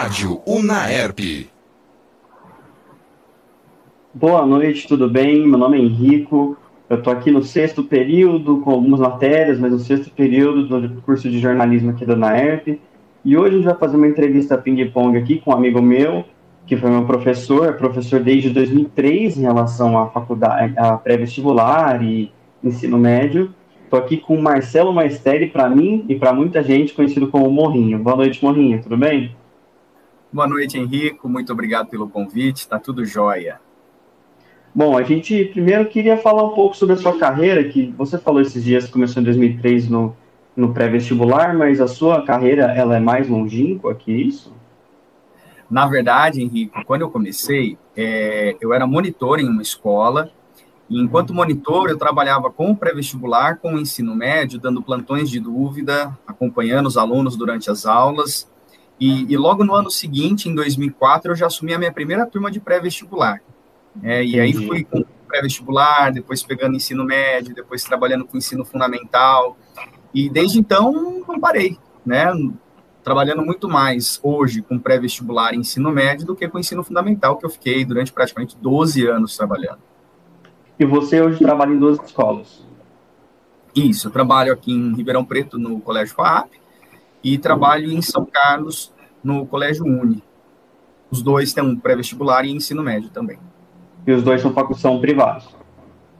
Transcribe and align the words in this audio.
Rádio 0.00 0.40
Unaerp. 0.46 1.18
Boa 4.14 4.46
noite, 4.46 4.88
tudo 4.88 5.10
bem? 5.10 5.46
Meu 5.46 5.58
nome 5.58 5.76
é 5.76 5.82
Henrico. 5.82 6.56
Eu 6.88 6.96
estou 6.96 7.12
aqui 7.12 7.30
no 7.30 7.42
sexto 7.42 7.84
período, 7.84 8.62
com 8.62 8.70
algumas 8.70 8.98
matérias, 8.98 9.60
mas 9.60 9.72
no 9.72 9.78
sexto 9.78 10.10
período 10.10 10.66
do 10.88 11.02
curso 11.02 11.28
de 11.28 11.38
jornalismo 11.38 11.90
aqui 11.90 12.06
da 12.06 12.14
UNAERP. 12.14 12.80
E 13.22 13.36
hoje 13.36 13.48
a 13.48 13.56
gente 13.58 13.66
vai 13.66 13.76
fazer 13.76 13.98
uma 13.98 14.08
entrevista 14.08 14.56
ping-pong 14.56 15.18
aqui 15.18 15.38
com 15.38 15.50
um 15.50 15.54
amigo 15.54 15.82
meu, 15.82 16.24
que 16.66 16.78
foi 16.78 16.88
meu 16.88 17.04
professor, 17.04 17.74
professor 17.74 18.20
desde 18.20 18.48
2003 18.48 19.36
em 19.36 19.42
relação 19.42 19.98
à 19.98 20.08
faculdade, 20.08 20.72
a 20.78 20.96
pré-vestibular 20.96 22.02
e 22.02 22.32
ensino 22.64 22.96
médio. 22.96 23.54
Estou 23.84 23.98
aqui 23.98 24.16
com 24.16 24.34
o 24.34 24.42
Marcelo 24.42 24.94
Maesteri, 24.94 25.48
para 25.48 25.68
mim 25.68 26.06
e 26.08 26.14
para 26.14 26.32
muita 26.32 26.62
gente, 26.62 26.94
conhecido 26.94 27.28
como 27.28 27.50
Morrinho. 27.50 27.98
Boa 27.98 28.16
noite, 28.16 28.42
Morrinho, 28.42 28.82
tudo 28.82 28.96
bem? 28.96 29.38
Boa 30.32 30.46
noite, 30.46 30.78
Henrico. 30.78 31.28
Muito 31.28 31.52
obrigado 31.52 31.88
pelo 31.88 32.08
convite. 32.08 32.58
Está 32.58 32.78
tudo 32.78 33.04
jóia. 33.04 33.60
Bom, 34.72 34.96
a 34.96 35.02
gente 35.02 35.46
primeiro 35.46 35.86
queria 35.86 36.16
falar 36.16 36.44
um 36.44 36.54
pouco 36.54 36.76
sobre 36.76 36.94
a 36.94 36.98
sua 36.98 37.18
carreira, 37.18 37.64
que 37.64 37.92
você 37.98 38.16
falou 38.16 38.40
esses 38.40 38.62
dias 38.62 38.84
que 38.86 38.92
começou 38.92 39.20
em 39.20 39.24
2003 39.24 39.88
no, 39.88 40.16
no 40.54 40.72
pré-vestibular, 40.72 41.58
mas 41.58 41.80
a 41.80 41.88
sua 41.88 42.22
carreira 42.22 42.72
ela 42.72 42.96
é 42.96 43.00
mais 43.00 43.28
longínqua 43.28 43.92
que 43.92 44.12
isso? 44.12 44.54
Na 45.68 45.88
verdade, 45.88 46.40
Henrique, 46.40 46.84
quando 46.84 47.00
eu 47.00 47.10
comecei, 47.10 47.76
é, 47.96 48.56
eu 48.60 48.72
era 48.72 48.86
monitor 48.86 49.40
em 49.40 49.48
uma 49.48 49.62
escola 49.62 50.30
e 50.88 51.00
enquanto 51.00 51.34
monitor, 51.34 51.90
eu 51.90 51.98
trabalhava 51.98 52.50
com 52.50 52.70
o 52.70 52.76
pré-vestibular, 52.76 53.58
com 53.58 53.74
o 53.74 53.80
ensino 53.80 54.14
médio, 54.14 54.60
dando 54.60 54.80
plantões 54.80 55.28
de 55.28 55.40
dúvida, 55.40 56.16
acompanhando 56.24 56.86
os 56.86 56.96
alunos 56.96 57.36
durante 57.36 57.68
as 57.68 57.84
aulas. 57.84 58.48
E, 59.00 59.32
e 59.32 59.36
logo 59.36 59.64
no 59.64 59.74
ano 59.74 59.90
seguinte, 59.90 60.48
em 60.48 60.54
2004, 60.54 61.32
eu 61.32 61.36
já 61.36 61.46
assumi 61.46 61.72
a 61.72 61.78
minha 61.78 61.92
primeira 61.92 62.26
turma 62.26 62.50
de 62.50 62.60
pré-vestibular. 62.60 63.40
É, 64.02 64.22
e 64.22 64.38
aí 64.38 64.52
fui 64.52 64.84
com 64.84 65.02
pré-vestibular, 65.26 66.12
depois 66.12 66.42
pegando 66.42 66.76
ensino 66.76 67.04
médio, 67.04 67.54
depois 67.54 67.82
trabalhando 67.82 68.26
com 68.26 68.36
ensino 68.36 68.64
fundamental. 68.64 69.56
E 70.12 70.28
desde 70.28 70.58
então, 70.58 71.24
não 71.26 71.40
parei, 71.40 71.78
né? 72.04 72.30
Trabalhando 73.02 73.42
muito 73.42 73.68
mais 73.68 74.20
hoje 74.22 74.60
com 74.60 74.78
pré-vestibular 74.78 75.54
e 75.54 75.56
ensino 75.56 75.90
médio 75.90 76.26
do 76.26 76.36
que 76.36 76.46
com 76.46 76.58
ensino 76.58 76.84
fundamental, 76.84 77.38
que 77.38 77.46
eu 77.46 77.50
fiquei 77.50 77.84
durante 77.84 78.12
praticamente 78.12 78.56
12 78.60 79.06
anos 79.06 79.34
trabalhando. 79.34 79.78
E 80.78 80.84
você 80.84 81.22
hoje 81.22 81.38
trabalha 81.38 81.72
em 81.72 81.78
duas 81.78 81.98
escolas? 82.02 82.66
Isso, 83.74 84.08
eu 84.08 84.12
trabalho 84.12 84.52
aqui 84.52 84.72
em 84.72 84.94
Ribeirão 84.94 85.24
Preto, 85.24 85.58
no 85.58 85.80
Colégio 85.80 86.14
FAP, 86.14 86.59
e 87.22 87.38
trabalho 87.38 87.90
em 87.90 88.02
São 88.02 88.24
Carlos, 88.24 88.92
no 89.22 89.46
Colégio 89.46 89.84
Uni. 89.84 90.22
Os 91.10 91.22
dois 91.22 91.52
têm 91.52 91.64
um 91.64 91.76
pré-vestibular 91.76 92.44
e 92.44 92.52
ensino 92.52 92.82
médio 92.82 93.10
também. 93.10 93.38
E 94.06 94.12
os 94.12 94.22
dois 94.22 94.40
são, 94.40 94.54
são 94.74 95.00
privados? 95.00 95.48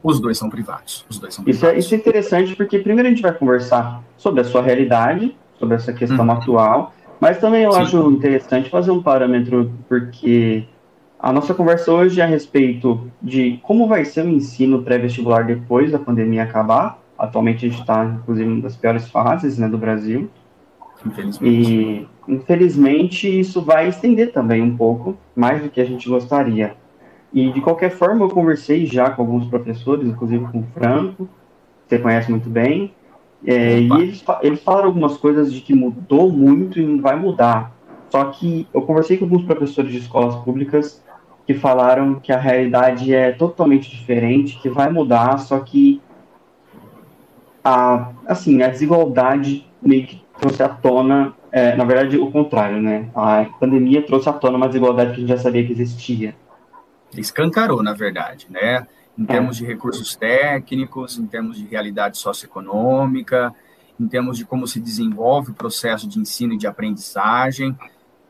Os 0.03 0.19
dois 0.19 0.37
são 0.37 0.49
privados. 0.49 1.05
Os 1.09 1.19
dois 1.19 1.33
são 1.33 1.43
privados. 1.43 1.63
Isso, 1.63 1.75
é, 1.75 1.79
isso 1.79 1.93
é 1.93 1.97
interessante 1.97 2.55
porque 2.55 2.79
primeiro 2.79 3.07
a 3.07 3.11
gente 3.11 3.21
vai 3.21 3.33
conversar 3.33 4.03
sobre 4.17 4.41
a 4.41 4.43
sua 4.43 4.61
realidade, 4.61 5.35
sobre 5.57 5.75
essa 5.75 5.93
questão 5.93 6.25
uhum. 6.25 6.31
atual, 6.31 6.93
mas 7.19 7.39
também 7.39 7.63
eu 7.63 7.71
Sim. 7.71 7.81
acho 7.81 8.11
interessante 8.11 8.69
fazer 8.69 8.91
um 8.91 9.01
parâmetro, 9.01 9.71
porque 9.87 10.65
a 11.19 11.31
nossa 11.31 11.53
conversa 11.53 11.91
hoje 11.93 12.19
é 12.19 12.23
a 12.23 12.27
respeito 12.27 13.07
de 13.21 13.59
como 13.61 13.87
vai 13.87 14.03
ser 14.03 14.25
o 14.25 14.29
ensino 14.29 14.81
pré-vestibular 14.81 15.45
depois 15.45 15.91
da 15.91 15.99
pandemia 15.99 16.43
acabar. 16.43 16.99
Atualmente 17.15 17.67
a 17.67 17.69
gente 17.69 17.79
está, 17.79 18.03
inclusive, 18.05 18.49
uma 18.49 18.61
das 18.61 18.75
piores 18.75 19.07
fases 19.07 19.59
né, 19.59 19.69
do 19.69 19.77
Brasil. 19.77 20.31
Infelizmente. 21.05 21.45
E, 21.45 22.07
infelizmente, 22.27 23.39
isso 23.39 23.61
vai 23.61 23.87
estender 23.87 24.31
também 24.31 24.61
um 24.61 24.75
pouco, 24.75 25.17
mais 25.35 25.61
do 25.61 25.69
que 25.69 25.81
a 25.81 25.85
gente 25.85 26.07
gostaria. 26.07 26.75
E, 27.33 27.51
de 27.51 27.61
qualquer 27.61 27.91
forma, 27.91 28.25
eu 28.25 28.29
conversei 28.29 28.85
já 28.85 29.09
com 29.09 29.21
alguns 29.21 29.47
professores, 29.47 30.07
inclusive 30.07 30.45
com 30.51 30.59
o 30.59 30.67
Franco, 30.73 31.25
que 31.87 31.95
você 31.95 31.99
conhece 31.99 32.29
muito 32.29 32.49
bem, 32.49 32.93
é, 33.45 33.79
e 33.79 33.91
eles, 33.93 34.23
eles 34.41 34.63
falaram 34.63 34.87
algumas 34.87 35.17
coisas 35.17 35.51
de 35.51 35.61
que 35.61 35.73
mudou 35.73 36.31
muito 36.31 36.79
e 36.79 36.85
não 36.85 37.01
vai 37.01 37.15
mudar. 37.15 37.75
Só 38.09 38.25
que 38.25 38.67
eu 38.73 38.81
conversei 38.81 39.17
com 39.17 39.25
alguns 39.25 39.43
professores 39.43 39.91
de 39.91 39.97
escolas 39.97 40.35
públicas 40.43 41.01
que 41.47 41.53
falaram 41.53 42.15
que 42.15 42.31
a 42.31 42.37
realidade 42.37 43.13
é 43.13 43.31
totalmente 43.31 43.89
diferente, 43.89 44.59
que 44.61 44.69
vai 44.69 44.91
mudar, 44.91 45.37
só 45.39 45.59
que 45.59 46.01
a, 47.63 48.11
assim, 48.27 48.61
a 48.61 48.67
desigualdade 48.67 49.65
meio 49.81 50.05
que 50.05 50.20
trouxe 50.41 50.63
à 50.63 50.69
tona, 50.69 51.35
é, 51.51 51.75
na 51.75 51.85
verdade, 51.85 52.17
o 52.17 52.31
contrário, 52.31 52.81
né? 52.81 53.11
A 53.13 53.45
pandemia 53.59 54.03
trouxe 54.03 54.27
à 54.27 54.33
tona 54.33 54.57
uma 54.57 54.67
desigualdade 54.67 55.11
que 55.11 55.17
a 55.17 55.19
gente 55.19 55.29
já 55.29 55.37
sabia 55.37 55.63
que 55.63 55.71
existia. 55.71 56.35
Escancarou, 57.15 57.83
na 57.83 57.93
verdade, 57.93 58.47
né? 58.49 58.87
Em 59.15 59.23
termos 59.23 59.57
de 59.57 59.65
recursos 59.65 60.15
técnicos, 60.15 61.19
em 61.19 61.27
termos 61.27 61.57
de 61.57 61.67
realidade 61.67 62.17
socioeconômica, 62.17 63.53
em 63.99 64.07
termos 64.07 64.35
de 64.35 64.43
como 64.43 64.65
se 64.67 64.79
desenvolve 64.79 65.51
o 65.51 65.53
processo 65.53 66.09
de 66.09 66.17
ensino 66.17 66.53
e 66.53 66.57
de 66.57 66.65
aprendizagem. 66.65 67.77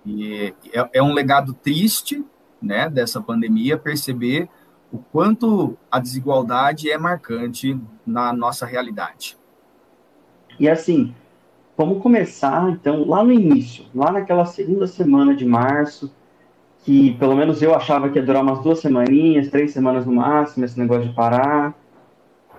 E 0.05 0.53
é, 0.73 0.89
é 0.95 1.01
um 1.01 1.13
legado 1.13 1.53
triste, 1.53 2.25
né, 2.61 2.89
dessa 2.89 3.21
pandemia, 3.21 3.77
perceber 3.77 4.50
o 4.91 4.97
quanto 4.97 5.77
a 5.89 5.97
desigualdade 5.97 6.91
é 6.91 6.97
marcante 6.97 7.79
na 8.05 8.33
nossa 8.33 8.66
realidade. 8.66 9.38
E 10.59 10.67
assim, 10.67 11.16
vamos 11.81 12.03
começar 12.03 12.69
então 12.69 13.08
lá 13.08 13.24
no 13.24 13.31
início, 13.31 13.86
lá 13.94 14.12
naquela 14.12 14.46
segunda 14.46 14.86
semana 14.86 15.34
de 15.36 15.44
março, 15.44 16.14
que 16.84 17.16
pelo 17.16 17.36
menos 17.36 17.59
eu 17.64 17.74
achava 17.74 18.08
que 18.08 18.19
ia 18.19 18.25
durar 18.25 18.44
umas 18.44 18.59
duas 18.59 18.80
semaninhas, 18.80 19.50
três 19.50 19.72
semanas 19.72 20.06
no 20.06 20.14
máximo, 20.14 20.64
esse 20.64 20.80
negócio 20.80 21.09
de 21.09 21.16
parar. 21.16 21.74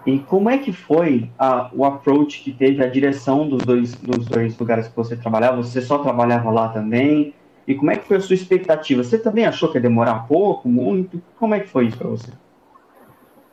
E 0.05 0.19
como 0.19 0.51
é 0.51 0.59
que 0.59 0.73
foi 0.73 1.31
a, 1.39 1.71
o 1.73 1.85
approach 1.85 2.43
que 2.43 2.53
teve 2.53 2.83
a 2.83 2.89
direção 2.89 3.49
dos 3.49 3.63
dois, 3.63 3.95
dos 3.95 4.27
dois 4.27 4.59
lugares 4.59 4.89
que 4.89 4.97
você 4.97 5.17
trabalhava? 5.17 5.63
Você 5.63 5.81
só 5.81 5.99
trabalhava 5.99 6.51
lá 6.51 6.71
também? 6.71 7.33
E 7.65 7.77
como 7.77 7.93
é 7.93 7.97
que 7.97 8.05
foi 8.05 8.17
a 8.17 8.21
sua 8.21 8.35
expectativa? 8.35 9.05
Você 9.05 9.19
também 9.19 9.47
achou 9.47 9.71
que 9.71 9.79
ia 9.79 9.83
demorar 9.83 10.27
pouco, 10.27 10.69
muito? 10.69 11.23
Como 11.39 11.55
é 11.55 11.61
que 11.61 11.69
foi 11.69 11.87
isso 11.87 11.97
para 11.97 12.09
você? 12.09 12.33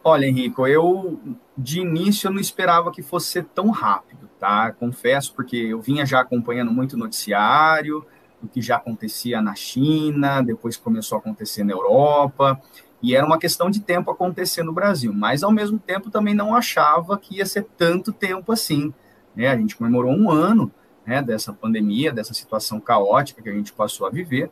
Olha, 0.09 0.25
Henrico, 0.25 0.65
eu 0.65 1.19
de 1.55 1.81
início 1.81 2.27
eu 2.27 2.31
não 2.31 2.39
esperava 2.39 2.91
que 2.91 3.03
fosse 3.03 3.27
ser 3.27 3.45
tão 3.45 3.69
rápido, 3.69 4.27
tá? 4.39 4.71
Confesso, 4.71 5.35
porque 5.35 5.55
eu 5.55 5.79
vinha 5.79 6.03
já 6.03 6.19
acompanhando 6.21 6.71
muito 6.71 6.97
noticiário, 6.97 8.03
o 8.41 8.47
que 8.47 8.59
já 8.59 8.77
acontecia 8.77 9.39
na 9.39 9.53
China, 9.53 10.41
depois 10.41 10.77
começou 10.77 11.15
a 11.15 11.19
acontecer 11.19 11.63
na 11.63 11.73
Europa, 11.73 12.59
e 13.03 13.15
era 13.15 13.23
uma 13.23 13.37
questão 13.37 13.69
de 13.69 13.81
tempo 13.81 14.09
acontecer 14.09 14.63
no 14.63 14.73
Brasil, 14.73 15.13
mas 15.13 15.43
ao 15.43 15.51
mesmo 15.51 15.77
tempo 15.77 16.09
também 16.09 16.33
não 16.33 16.55
achava 16.55 17.15
que 17.15 17.37
ia 17.37 17.45
ser 17.45 17.67
tanto 17.77 18.11
tempo 18.11 18.51
assim. 18.51 18.91
Né? 19.35 19.47
A 19.47 19.55
gente 19.55 19.75
comemorou 19.75 20.11
um 20.11 20.31
ano 20.31 20.71
né, 21.05 21.21
dessa 21.21 21.53
pandemia, 21.53 22.11
dessa 22.11 22.33
situação 22.33 22.79
caótica 22.79 23.43
que 23.43 23.49
a 23.49 23.53
gente 23.53 23.73
passou 23.73 24.07
a 24.07 24.09
viver, 24.09 24.49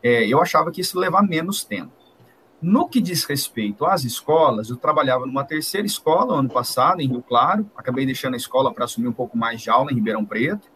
é, 0.00 0.24
eu 0.28 0.40
achava 0.40 0.70
que 0.70 0.80
isso 0.80 0.96
levar 0.96 1.22
menos 1.22 1.64
tempo. 1.64 2.01
No 2.62 2.88
que 2.88 3.00
diz 3.00 3.24
respeito 3.24 3.84
às 3.84 4.04
escolas, 4.04 4.70
eu 4.70 4.76
trabalhava 4.76 5.26
numa 5.26 5.42
terceira 5.42 5.84
escola 5.84 6.38
ano 6.38 6.48
passado, 6.48 7.00
em 7.00 7.08
Rio 7.08 7.20
Claro, 7.20 7.68
acabei 7.76 8.06
deixando 8.06 8.34
a 8.34 8.36
escola 8.36 8.72
para 8.72 8.84
assumir 8.84 9.08
um 9.08 9.12
pouco 9.12 9.36
mais 9.36 9.60
de 9.60 9.68
aula 9.68 9.90
em 9.90 9.96
Ribeirão 9.96 10.24
Preto, 10.24 10.70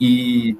e 0.00 0.56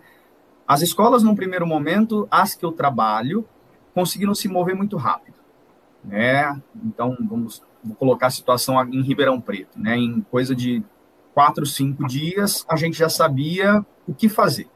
as 0.67 0.83
escolas, 0.83 1.23
num 1.23 1.37
primeiro 1.37 1.67
momento, 1.67 2.27
as 2.31 2.55
que 2.55 2.65
eu 2.65 2.73
trabalho, 2.73 3.47
conseguiram 3.95 4.35
se 4.35 4.49
mover 4.49 4.75
muito 4.75 4.97
rápido, 4.97 5.37
né? 6.03 6.61
Então, 6.85 7.17
vamos 7.21 7.63
vou 7.85 7.95
colocar 7.95 8.29
a 8.29 8.31
situação 8.31 8.83
em 8.93 9.03
Ribeirão 9.03 9.41
Preto, 9.41 9.79
né? 9.79 9.97
Em 9.97 10.23
coisa 10.23 10.55
de 10.55 10.83
quatro, 11.35 11.67
cinco 11.67 12.07
dias, 12.07 12.65
a 12.69 12.77
gente 12.77 12.99
já 12.99 13.09
sabia 13.09 13.85
o 14.07 14.15
que 14.15 14.29
fazer. 14.29 14.69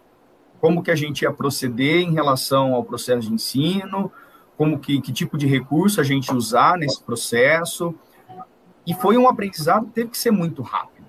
Como 0.60 0.82
que 0.82 0.90
a 0.90 0.94
gente 0.94 1.22
ia 1.22 1.32
proceder 1.32 2.00
em 2.00 2.12
relação 2.12 2.74
ao 2.74 2.84
processo 2.84 3.28
de 3.28 3.34
ensino, 3.34 4.12
como 4.58 4.76
que, 4.76 5.00
que 5.00 5.12
tipo 5.12 5.38
de 5.38 5.46
recurso 5.46 6.00
a 6.00 6.04
gente 6.04 6.34
usar 6.34 6.76
nesse 6.76 7.00
processo. 7.00 7.94
E 8.84 8.92
foi 8.92 9.16
um 9.16 9.28
aprendizado 9.28 9.86
que 9.86 9.92
teve 9.92 10.10
que 10.10 10.18
ser 10.18 10.32
muito 10.32 10.62
rápido. 10.62 11.06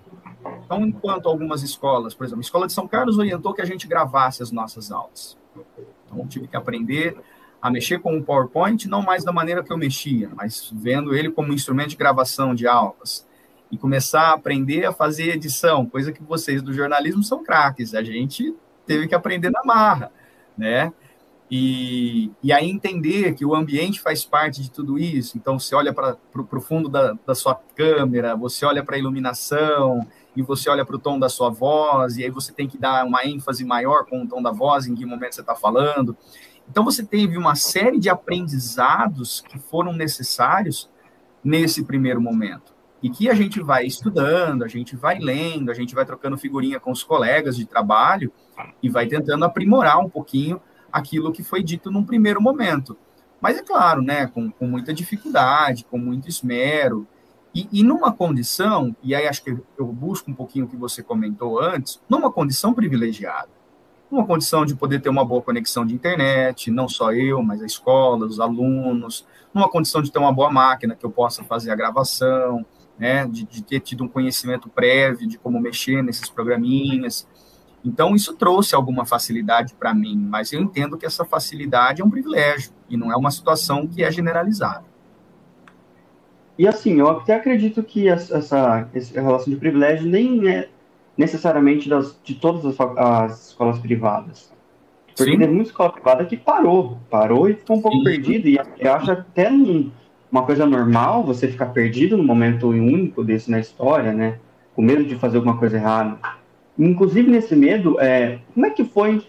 Então, 0.64 0.86
enquanto 0.86 1.28
algumas 1.28 1.64
escolas, 1.64 2.14
por 2.14 2.26
exemplo, 2.26 2.42
a 2.42 2.46
Escola 2.46 2.68
de 2.68 2.74
São 2.74 2.88
Carlos 2.88 3.18
orientou 3.18 3.54
que 3.54 3.62
a 3.62 3.66
gente 3.66 3.88
gravasse 3.88 4.44
as 4.44 4.52
nossas 4.52 4.92
aulas. 4.92 5.36
Então, 6.06 6.28
tive 6.28 6.48
que 6.48 6.56
aprender 6.56 7.18
a 7.60 7.72
mexer 7.72 8.00
com 8.00 8.16
o 8.16 8.24
PowerPoint, 8.24 8.88
não 8.88 9.02
mais 9.02 9.24
da 9.24 9.32
maneira 9.32 9.64
que 9.64 9.74
eu 9.74 9.78
mexia, 9.78 10.30
mas 10.36 10.72
vendo 10.74 11.16
ele 11.16 11.32
como 11.32 11.52
instrumento 11.52 11.90
de 11.90 11.96
gravação 11.98 12.54
de 12.54 12.68
aulas 12.68 13.28
e 13.72 13.78
começar 13.78 14.30
a 14.30 14.34
aprender 14.34 14.86
a 14.86 14.94
fazer 14.94 15.30
edição, 15.30 15.86
coisa 15.86 16.12
que 16.12 16.24
vocês 16.24 16.62
do 16.62 16.72
jornalismo 16.72 17.24
são 17.24 17.44
craques, 17.44 17.94
a 17.94 18.04
gente 18.04 18.56
teve 18.86 19.08
que 19.08 19.16
aprender 19.16 19.50
na 19.50 19.64
marra, 19.64 20.12
né? 20.58 20.94
E, 21.52 22.32
e 22.44 22.54
aí 22.54 22.70
entender 22.70 23.34
que 23.34 23.44
o 23.44 23.56
ambiente 23.56 24.00
faz 24.00 24.24
parte 24.24 24.62
de 24.62 24.70
tudo 24.70 25.00
isso, 25.00 25.36
então 25.36 25.58
você 25.58 25.74
olha 25.74 25.92
para 25.92 26.18
o 26.36 26.62
fundo 26.62 26.88
da, 26.88 27.18
da 27.26 27.34
sua 27.34 27.56
câmera, 27.76 28.36
você 28.36 28.66
olha 28.66 28.84
para 28.84 28.96
a 28.96 29.00
iluminação, 29.00 30.08
e 30.36 30.42
você 30.42 30.70
olha 30.70 30.86
para 30.86 30.96
o 30.96 31.00
tom 31.00 31.18
da 31.20 31.28
sua 31.28 31.50
voz, 31.50 32.18
e 32.18 32.24
aí 32.24 32.30
você 32.30 32.54
tem 32.54 32.68
que 32.68 32.78
dar 32.78 33.06
uma 33.06 33.26
ênfase 33.26 33.66
maior 33.66 34.06
com 34.06 34.24
o 34.24 34.28
tom 34.28 34.42
da 34.42 34.52
voz, 34.52 34.88
em 34.88 34.96
que 34.96 35.06
momento 35.06 35.36
você 35.36 35.42
está 35.42 35.56
falando. 35.56 36.16
Então, 36.70 36.86
você 36.86 37.04
teve 37.04 37.36
uma 37.38 37.56
série 37.56 38.00
de 38.00 38.10
aprendizados 38.10 39.42
que 39.42 39.58
foram 39.58 39.92
necessários 39.92 40.90
nesse 41.44 41.84
primeiro 41.84 42.22
momento. 42.22 42.74
E 43.02 43.10
que 43.10 43.30
a 43.30 43.34
gente 43.34 43.62
vai 43.62 43.86
estudando, 43.86 44.64
a 44.64 44.68
gente 44.68 44.96
vai 44.96 45.18
lendo, 45.20 45.72
a 45.72 45.74
gente 45.74 45.96
vai 45.96 46.06
trocando 46.06 46.38
figurinha 46.38 46.80
com 46.80 46.92
os 46.92 47.02
colegas 47.02 47.56
de 47.56 47.66
trabalho 47.66 48.32
e 48.84 48.90
vai 48.90 49.08
tentando 49.08 49.46
aprimorar 49.46 50.00
um 50.00 50.10
pouquinho 50.10 50.62
aquilo 50.92 51.32
que 51.32 51.44
foi 51.44 51.64
dito 51.64 51.92
num 51.92 52.04
primeiro 52.04 52.42
momento. 52.42 52.98
Mas 53.42 53.58
é 53.58 53.64
claro, 53.64 54.02
né, 54.02 54.28
com, 54.28 54.52
com 54.52 54.68
muita 54.68 54.94
dificuldade, 54.94 55.86
com 55.86 55.98
muito 55.98 56.28
esmero, 56.28 57.08
e, 57.54 57.68
e, 57.72 57.84
numa 57.84 58.12
condição, 58.12 58.96
e 59.02 59.16
aí 59.16 59.28
acho 59.28 59.44
que 59.44 59.58
eu 59.78 59.88
busco 59.88 60.30
um 60.30 60.34
pouquinho 60.34 60.66
o 60.66 60.68
que 60.68 60.78
você 60.78 61.02
comentou 61.02 61.60
antes, 61.60 62.00
numa 62.08 62.32
condição 62.32 62.74
privilegiada. 62.74 63.50
Numa 64.12 64.26
condição 64.26 64.66
de 64.66 64.76
poder 64.76 65.02
ter 65.02 65.10
uma 65.10 65.26
boa 65.26 65.42
conexão 65.42 65.86
de 65.86 65.94
internet, 65.94 66.70
não 66.70 66.88
só 66.88 67.12
eu, 67.12 67.42
mas 67.42 67.62
a 67.62 67.66
escola, 67.66 68.26
os 68.26 68.40
alunos, 68.40 69.26
numa 69.54 69.70
condição 69.70 70.02
de 70.02 70.12
ter 70.12 70.20
uma 70.20 70.32
boa 70.32 70.52
máquina 70.52 70.96
que 70.96 71.06
eu 71.06 71.12
possa 71.12 71.44
fazer 71.44 71.72
a 71.72 71.76
gravação, 71.76 72.66
né, 72.98 73.26
de, 73.26 73.46
de 73.46 73.64
ter 73.64 73.80
tido 73.80 74.04
um 74.04 74.08
conhecimento 74.08 74.70
prévio 74.70 75.28
de 75.28 75.38
como 75.38 75.60
mexer 75.60 76.04
nesses 76.04 76.30
programinhas. 76.30 77.28
Então, 77.84 78.16
isso 78.16 78.36
trouxe 78.36 78.76
alguma 78.76 79.06
facilidade 79.06 79.74
para 79.74 79.94
mim, 79.94 80.18
mas 80.18 80.52
eu 80.52 80.62
entendo 80.62 80.98
que 80.98 81.06
essa 81.06 81.24
facilidade 81.24 82.02
é 82.02 82.06
um 82.06 82.10
privilégio 82.10 82.72
e 82.90 82.98
não 82.98 83.12
é 83.12 83.16
uma 83.16 83.32
situação 83.32 83.88
que 83.88 84.04
é 84.04 84.12
generalizada. 84.12 84.84
E 86.58 86.68
assim, 86.68 87.00
eu 87.00 87.10
até 87.10 87.36
acredito 87.36 87.82
que 87.82 88.10
essa, 88.10 88.90
essa 88.94 89.22
relação 89.22 89.54
de 89.54 89.56
privilégio 89.56 90.06
nem 90.06 90.50
é 90.50 90.70
necessariamente 91.18 91.88
das, 91.88 92.20
de 92.22 92.36
todas 92.36 92.66
as, 92.66 92.78
as 92.98 93.48
escolas 93.48 93.80
privadas. 93.80 94.52
Porque 95.16 95.32
Sim. 95.32 95.38
tem 95.38 95.48
muita 95.48 95.70
escola 95.70 95.92
privada 95.92 96.26
que 96.26 96.36
parou, 96.38 96.98
parou 97.10 97.50
e 97.50 97.54
ficou 97.54 97.78
um 97.78 97.82
pouco 97.82 97.98
Sim. 97.98 98.04
perdido. 98.04 98.48
E 98.48 98.60
eu 98.78 98.94
acho 98.94 99.12
até 99.12 99.50
um, 99.50 99.92
uma 100.32 100.44
coisa 100.44 100.66
normal 100.66 101.24
você 101.24 101.48
ficar 101.48 101.68
perdido 101.68 102.18
num 102.18 102.24
momento 102.24 102.70
único 102.70 103.24
desse 103.24 103.50
na 103.50 103.60
história, 103.60 104.14
né? 104.14 104.40
Com 104.76 104.82
medo 104.82 105.04
de 105.04 105.16
fazer 105.16 105.38
alguma 105.38 105.58
coisa 105.58 105.78
errada. 105.78 106.18
Inclusive, 106.80 107.30
nesse 107.30 107.56
medo, 107.58 108.00
é, 108.00 108.40
como 108.54 108.66
é 108.66 108.70
que 108.70 108.86
foi 108.86 109.22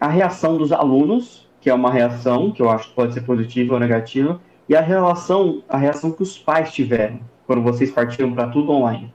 a 0.00 0.08
reação 0.08 0.58
dos 0.58 0.72
alunos, 0.72 1.48
que 1.60 1.70
é 1.70 1.74
uma 1.74 1.90
reação 1.90 2.50
que 2.50 2.60
eu 2.60 2.68
acho 2.68 2.88
que 2.88 2.96
pode 2.96 3.14
ser 3.14 3.20
positiva 3.20 3.74
ou 3.74 3.80
negativa, 3.80 4.40
e 4.68 4.74
a 4.74 4.80
relação, 4.80 5.62
a 5.68 5.78
reação 5.78 6.10
que 6.10 6.22
os 6.22 6.36
pais 6.36 6.72
tiveram 6.72 7.20
quando 7.46 7.62
vocês 7.62 7.92
partiram 7.92 8.32
para 8.32 8.48
tudo 8.48 8.72
online? 8.72 9.14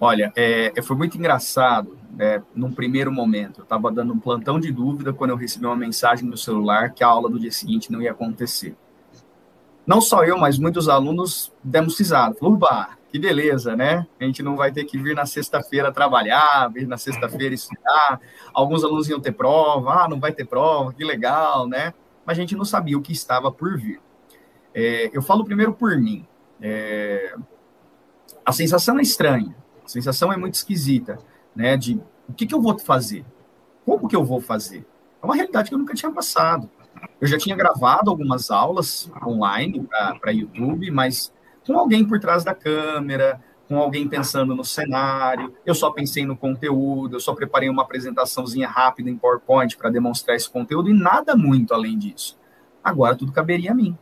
Olha, 0.00 0.32
é, 0.36 0.72
foi 0.82 0.96
muito 0.96 1.18
engraçado, 1.18 1.98
né, 2.16 2.40
num 2.54 2.70
primeiro 2.70 3.10
momento. 3.12 3.60
Eu 3.60 3.64
estava 3.64 3.90
dando 3.90 4.14
um 4.14 4.18
plantão 4.18 4.60
de 4.60 4.70
dúvida 4.70 5.12
quando 5.12 5.30
eu 5.30 5.36
recebi 5.36 5.66
uma 5.66 5.76
mensagem 5.76 6.28
no 6.28 6.36
celular 6.36 6.94
que 6.94 7.02
a 7.02 7.08
aula 7.08 7.28
do 7.28 7.40
dia 7.40 7.50
seguinte 7.50 7.90
não 7.90 8.00
ia 8.00 8.12
acontecer. 8.12 8.74
Não 9.84 10.00
só 10.00 10.24
eu, 10.24 10.38
mas 10.38 10.58
muitos 10.58 10.88
alunos 10.88 11.52
demos 11.62 11.98
risada. 11.98 12.34
Falaram, 12.36 12.58
que 13.10 13.18
beleza, 13.18 13.74
né? 13.74 14.06
A 14.20 14.24
gente 14.24 14.42
não 14.42 14.56
vai 14.56 14.70
ter 14.70 14.84
que 14.84 14.96
vir 14.96 15.14
na 15.14 15.26
sexta-feira 15.26 15.92
trabalhar, 15.92 16.68
vir 16.72 16.86
na 16.86 16.96
sexta-feira 16.96 17.54
estudar. 17.54 18.20
Alguns 18.54 18.84
alunos 18.84 19.08
iam 19.08 19.20
ter 19.20 19.32
prova, 19.32 20.04
ah, 20.04 20.08
não 20.08 20.20
vai 20.20 20.32
ter 20.32 20.44
prova, 20.44 20.92
que 20.92 21.04
legal, 21.04 21.66
né? 21.66 21.92
mas 22.30 22.38
a 22.38 22.42
gente 22.42 22.54
não 22.54 22.64
sabia 22.64 22.96
o 22.96 23.02
que 23.02 23.12
estava 23.12 23.50
por 23.50 23.76
vir. 23.76 24.00
É, 24.72 25.10
eu 25.12 25.20
falo 25.20 25.44
primeiro 25.44 25.72
por 25.72 25.96
mim. 25.98 26.24
É, 26.60 27.34
a 28.44 28.52
sensação 28.52 29.00
é 29.00 29.02
estranha, 29.02 29.56
a 29.84 29.88
sensação 29.88 30.32
é 30.32 30.36
muito 30.36 30.54
esquisita, 30.54 31.18
né? 31.54 31.76
De 31.76 32.00
o 32.28 32.32
que, 32.32 32.46
que 32.46 32.54
eu 32.54 32.62
vou 32.62 32.78
fazer? 32.78 33.24
Como 33.84 34.06
que 34.06 34.14
eu 34.14 34.24
vou 34.24 34.40
fazer? 34.40 34.86
É 35.20 35.26
uma 35.26 35.34
realidade 35.34 35.68
que 35.68 35.74
eu 35.74 35.78
nunca 35.78 35.92
tinha 35.92 36.12
passado. 36.12 36.70
Eu 37.20 37.26
já 37.26 37.36
tinha 37.36 37.56
gravado 37.56 38.10
algumas 38.10 38.50
aulas 38.50 39.10
online 39.26 39.88
para 40.20 40.30
YouTube, 40.30 40.88
mas 40.92 41.32
com 41.66 41.78
alguém 41.78 42.04
por 42.04 42.18
trás 42.18 42.44
da 42.44 42.54
câmera, 42.54 43.40
com 43.68 43.78
alguém 43.78 44.08
pensando 44.08 44.54
no 44.54 44.64
cenário. 44.64 45.54
Eu 45.64 45.74
só 45.74 45.90
pensei 45.90 46.26
no 46.26 46.36
conteúdo, 46.36 47.16
eu 47.16 47.20
só 47.20 47.34
preparei 47.34 47.68
uma 47.68 47.82
apresentaçãozinha 47.82 48.68
rápida 48.68 49.08
em 49.08 49.16
PowerPoint 49.16 49.76
para 49.76 49.90
demonstrar 49.90 50.36
esse 50.36 50.50
conteúdo 50.50 50.90
e 50.90 50.92
nada 50.92 51.36
muito 51.36 51.72
além 51.72 51.96
disso. 51.96 52.38
Agora 52.82 53.14
tudo 53.14 53.30
caberia 53.30 53.70
a 53.70 53.74
mim. 53.74 53.96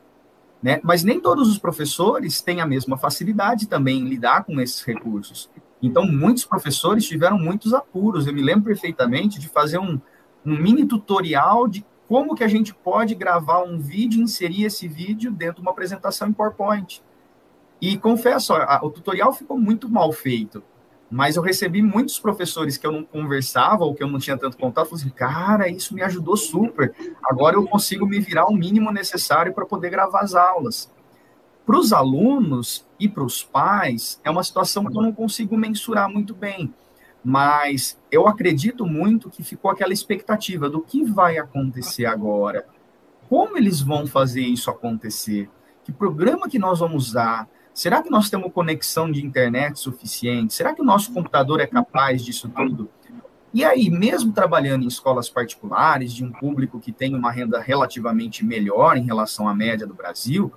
Né? 0.62 0.80
Mas 0.82 1.04
nem 1.04 1.20
todos 1.20 1.48
os 1.48 1.58
professores 1.58 2.40
têm 2.40 2.60
a 2.60 2.66
mesma 2.66 2.96
facilidade 2.96 3.68
também 3.68 4.00
em 4.00 4.08
lidar 4.08 4.44
com 4.44 4.60
esses 4.60 4.82
recursos. 4.82 5.50
Então, 5.80 6.04
muitos 6.04 6.44
professores 6.44 7.06
tiveram 7.06 7.38
muitos 7.38 7.72
apuros. 7.72 8.26
Eu 8.26 8.34
me 8.34 8.42
lembro 8.42 8.64
perfeitamente 8.64 9.38
de 9.38 9.48
fazer 9.48 9.78
um, 9.78 10.00
um 10.44 10.56
mini 10.56 10.84
tutorial 10.86 11.68
de 11.68 11.84
como 12.08 12.34
que 12.34 12.42
a 12.42 12.48
gente 12.48 12.74
pode 12.74 13.14
gravar 13.14 13.62
um 13.62 13.78
vídeo 13.78 14.18
e 14.18 14.24
inserir 14.24 14.64
esse 14.64 14.88
vídeo 14.88 15.30
dentro 15.30 15.56
de 15.56 15.60
uma 15.60 15.70
apresentação 15.70 16.28
em 16.28 16.32
PowerPoint. 16.32 17.02
E 17.80 17.96
confesso, 17.96 18.52
a, 18.52 18.80
o 18.82 18.90
tutorial 18.90 19.32
ficou 19.32 19.58
muito 19.58 19.88
mal 19.88 20.12
feito, 20.12 20.62
mas 21.10 21.36
eu 21.36 21.42
recebi 21.42 21.80
muitos 21.80 22.18
professores 22.18 22.76
que 22.76 22.86
eu 22.86 22.92
não 22.92 23.04
conversava 23.04 23.84
ou 23.84 23.94
que 23.94 24.02
eu 24.02 24.08
não 24.08 24.18
tinha 24.18 24.36
tanto 24.36 24.58
contato, 24.58 24.88
falaram 24.88 25.06
assim, 25.06 25.14
cara, 25.14 25.68
isso 25.68 25.94
me 25.94 26.02
ajudou 26.02 26.36
super. 26.36 26.94
Agora 27.24 27.56
eu 27.56 27.66
consigo 27.66 28.06
me 28.06 28.20
virar 28.20 28.46
o 28.46 28.54
mínimo 28.54 28.90
necessário 28.90 29.54
para 29.54 29.64
poder 29.64 29.90
gravar 29.90 30.20
as 30.20 30.34
aulas. 30.34 30.92
Para 31.64 31.78
os 31.78 31.92
alunos 31.92 32.86
e 32.98 33.08
para 33.08 33.22
os 33.22 33.42
pais, 33.42 34.20
é 34.24 34.30
uma 34.30 34.42
situação 34.42 34.84
que 34.86 34.96
eu 34.96 35.02
não 35.02 35.12
consigo 35.12 35.56
mensurar 35.56 36.10
muito 36.10 36.34
bem, 36.34 36.72
mas 37.24 37.98
eu 38.10 38.26
acredito 38.26 38.86
muito 38.86 39.30
que 39.30 39.42
ficou 39.42 39.70
aquela 39.70 39.92
expectativa 39.92 40.68
do 40.68 40.80
que 40.80 41.04
vai 41.04 41.38
acontecer 41.38 42.06
agora. 42.06 42.66
Como 43.28 43.56
eles 43.56 43.80
vão 43.80 44.06
fazer 44.06 44.40
isso 44.40 44.70
acontecer? 44.70 45.50
Que 45.84 45.92
programa 45.92 46.48
que 46.48 46.58
nós 46.58 46.80
vamos 46.80 47.08
usar? 47.08 47.48
Será 47.78 48.02
que 48.02 48.10
nós 48.10 48.28
temos 48.28 48.52
conexão 48.52 49.08
de 49.08 49.24
internet 49.24 49.78
suficiente? 49.78 50.52
Será 50.52 50.74
que 50.74 50.82
o 50.82 50.84
nosso 50.84 51.12
computador 51.12 51.60
é 51.60 51.66
capaz 51.68 52.24
disso 52.24 52.48
tudo? 52.48 52.90
E 53.54 53.64
aí, 53.64 53.88
mesmo 53.88 54.32
trabalhando 54.32 54.82
em 54.82 54.88
escolas 54.88 55.30
particulares, 55.30 56.12
de 56.12 56.24
um 56.24 56.32
público 56.32 56.80
que 56.80 56.90
tem 56.90 57.14
uma 57.14 57.30
renda 57.30 57.60
relativamente 57.60 58.44
melhor 58.44 58.96
em 58.96 59.04
relação 59.04 59.46
à 59.48 59.54
média 59.54 59.86
do 59.86 59.94
Brasil, 59.94 60.52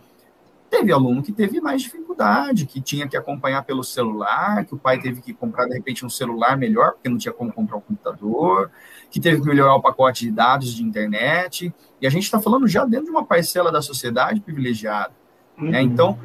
teve 0.67 0.91
aluno 0.91 1.21
que 1.21 1.31
teve 1.31 1.61
mais 1.61 1.83
dificuldade, 1.83 2.65
que 2.65 2.81
tinha 2.81 3.07
que 3.07 3.15
acompanhar 3.15 3.65
pelo 3.65 3.83
celular, 3.83 4.65
que 4.65 4.73
o 4.73 4.77
pai 4.79 4.99
teve 4.99 5.21
que 5.21 5.31
comprar, 5.31 5.67
de 5.67 5.75
repente, 5.75 6.03
um 6.03 6.09
celular 6.09 6.57
melhor, 6.57 6.93
porque 6.93 7.07
não 7.07 7.19
tinha 7.19 7.31
como 7.31 7.53
comprar 7.53 7.77
um 7.77 7.81
computador, 7.81 8.71
que 9.11 9.19
teve 9.19 9.41
que 9.41 9.47
melhorar 9.47 9.75
o 9.75 9.81
pacote 9.81 10.25
de 10.25 10.31
dados 10.31 10.73
de 10.73 10.81
internet. 10.81 11.71
E 12.01 12.07
a 12.07 12.09
gente 12.09 12.23
está 12.23 12.41
falando 12.41 12.67
já 12.67 12.83
dentro 12.83 13.05
de 13.05 13.11
uma 13.11 13.23
parcela 13.23 13.71
da 13.71 13.79
sociedade 13.79 14.41
privilegiada. 14.41 15.13
Né? 15.55 15.81
Uhum. 15.81 15.85
Então, 15.85 16.19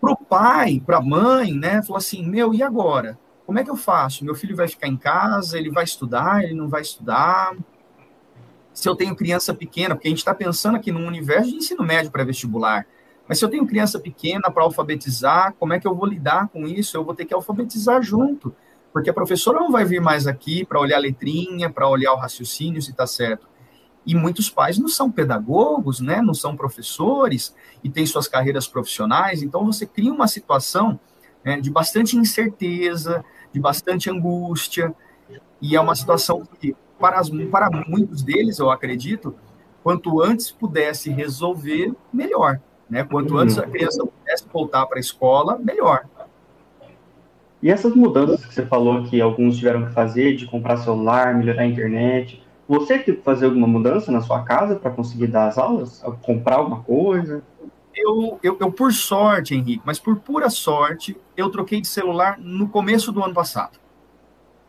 para 0.00 0.12
o 0.12 0.16
pai, 0.16 0.82
para 0.84 0.96
a 0.98 1.02
mãe, 1.02 1.52
né? 1.52 1.82
Falou 1.82 1.98
assim: 1.98 2.26
meu, 2.26 2.54
e 2.54 2.62
agora? 2.62 3.18
Como 3.44 3.58
é 3.58 3.64
que 3.64 3.70
eu 3.70 3.76
faço? 3.76 4.24
Meu 4.24 4.34
filho 4.34 4.56
vai 4.56 4.68
ficar 4.68 4.86
em 4.86 4.96
casa, 4.96 5.58
ele 5.58 5.70
vai 5.70 5.84
estudar, 5.84 6.44
ele 6.44 6.54
não 6.54 6.68
vai 6.68 6.82
estudar? 6.82 7.56
Se 8.72 8.88
eu 8.88 8.94
tenho 8.94 9.16
criança 9.16 9.52
pequena, 9.52 9.94
porque 9.94 10.06
a 10.06 10.10
gente 10.10 10.18
está 10.18 10.32
pensando 10.32 10.76
aqui 10.76 10.92
num 10.92 11.06
universo 11.06 11.50
de 11.50 11.56
ensino 11.56 11.82
médio 11.82 12.12
para 12.12 12.22
vestibular, 12.22 12.86
mas 13.26 13.38
se 13.38 13.44
eu 13.44 13.48
tenho 13.48 13.66
criança 13.66 13.98
pequena 13.98 14.50
para 14.50 14.62
alfabetizar, 14.62 15.54
como 15.58 15.72
é 15.72 15.80
que 15.80 15.86
eu 15.86 15.94
vou 15.94 16.06
lidar 16.06 16.48
com 16.48 16.66
isso? 16.66 16.96
Eu 16.96 17.04
vou 17.04 17.14
ter 17.14 17.24
que 17.24 17.34
alfabetizar 17.34 18.00
junto, 18.02 18.54
porque 18.92 19.10
a 19.10 19.14
professora 19.14 19.58
não 19.58 19.70
vai 19.70 19.84
vir 19.84 20.00
mais 20.00 20.26
aqui 20.26 20.64
para 20.64 20.80
olhar 20.80 20.96
a 20.96 21.00
letrinha, 21.00 21.68
para 21.68 21.88
olhar 21.88 22.12
o 22.12 22.16
raciocínio 22.16 22.80
se 22.80 22.92
está 22.92 23.06
certo. 23.06 23.48
E 24.06 24.14
muitos 24.14 24.48
pais 24.48 24.78
não 24.78 24.88
são 24.88 25.10
pedagogos, 25.10 26.00
né? 26.00 26.22
não 26.22 26.34
são 26.34 26.56
professores 26.56 27.54
e 27.84 27.90
têm 27.90 28.06
suas 28.06 28.26
carreiras 28.26 28.66
profissionais, 28.66 29.42
então 29.42 29.64
você 29.66 29.86
cria 29.86 30.12
uma 30.12 30.26
situação 30.26 30.98
né, 31.44 31.60
de 31.60 31.70
bastante 31.70 32.16
incerteza, 32.16 33.24
de 33.52 33.60
bastante 33.60 34.10
angústia, 34.10 34.94
e 35.60 35.76
é 35.76 35.80
uma 35.80 35.94
situação 35.94 36.42
que, 36.58 36.74
para, 36.98 37.18
as, 37.18 37.30
para 37.50 37.70
muitos 37.86 38.22
deles, 38.22 38.58
eu 38.58 38.70
acredito, 38.70 39.34
quanto 39.82 40.22
antes 40.22 40.50
pudesse 40.50 41.10
resolver, 41.10 41.92
melhor. 42.12 42.60
Né? 42.88 43.04
Quanto 43.04 43.36
antes 43.36 43.58
a 43.58 43.62
criança 43.62 44.04
pudesse 44.04 44.44
voltar 44.52 44.86
para 44.86 44.98
a 44.98 45.00
escola, 45.00 45.58
melhor. 45.58 46.06
E 47.62 47.70
essas 47.70 47.94
mudanças 47.94 48.44
que 48.44 48.54
você 48.54 48.64
falou 48.64 49.04
que 49.04 49.20
alguns 49.20 49.58
tiveram 49.58 49.86
que 49.86 49.92
fazer, 49.92 50.34
de 50.34 50.46
comprar 50.46 50.78
celular, 50.78 51.34
melhorar 51.34 51.62
a 51.62 51.66
internet, 51.66 52.42
você 52.78 52.98
teve 52.98 53.16
que 53.16 53.22
fazer 53.22 53.46
alguma 53.46 53.66
mudança 53.66 54.12
na 54.12 54.20
sua 54.20 54.44
casa 54.44 54.76
para 54.76 54.92
conseguir 54.92 55.26
dar 55.26 55.48
as 55.48 55.58
aulas? 55.58 56.00
Comprar 56.22 56.56
alguma 56.56 56.84
coisa? 56.84 57.42
Eu, 57.92 58.38
eu, 58.44 58.56
eu, 58.60 58.70
por 58.70 58.92
sorte, 58.92 59.56
Henrique, 59.56 59.82
mas 59.84 59.98
por 59.98 60.14
pura 60.20 60.48
sorte, 60.48 61.16
eu 61.36 61.50
troquei 61.50 61.80
de 61.80 61.88
celular 61.88 62.38
no 62.38 62.68
começo 62.68 63.10
do 63.10 63.24
ano 63.24 63.34
passado. 63.34 63.76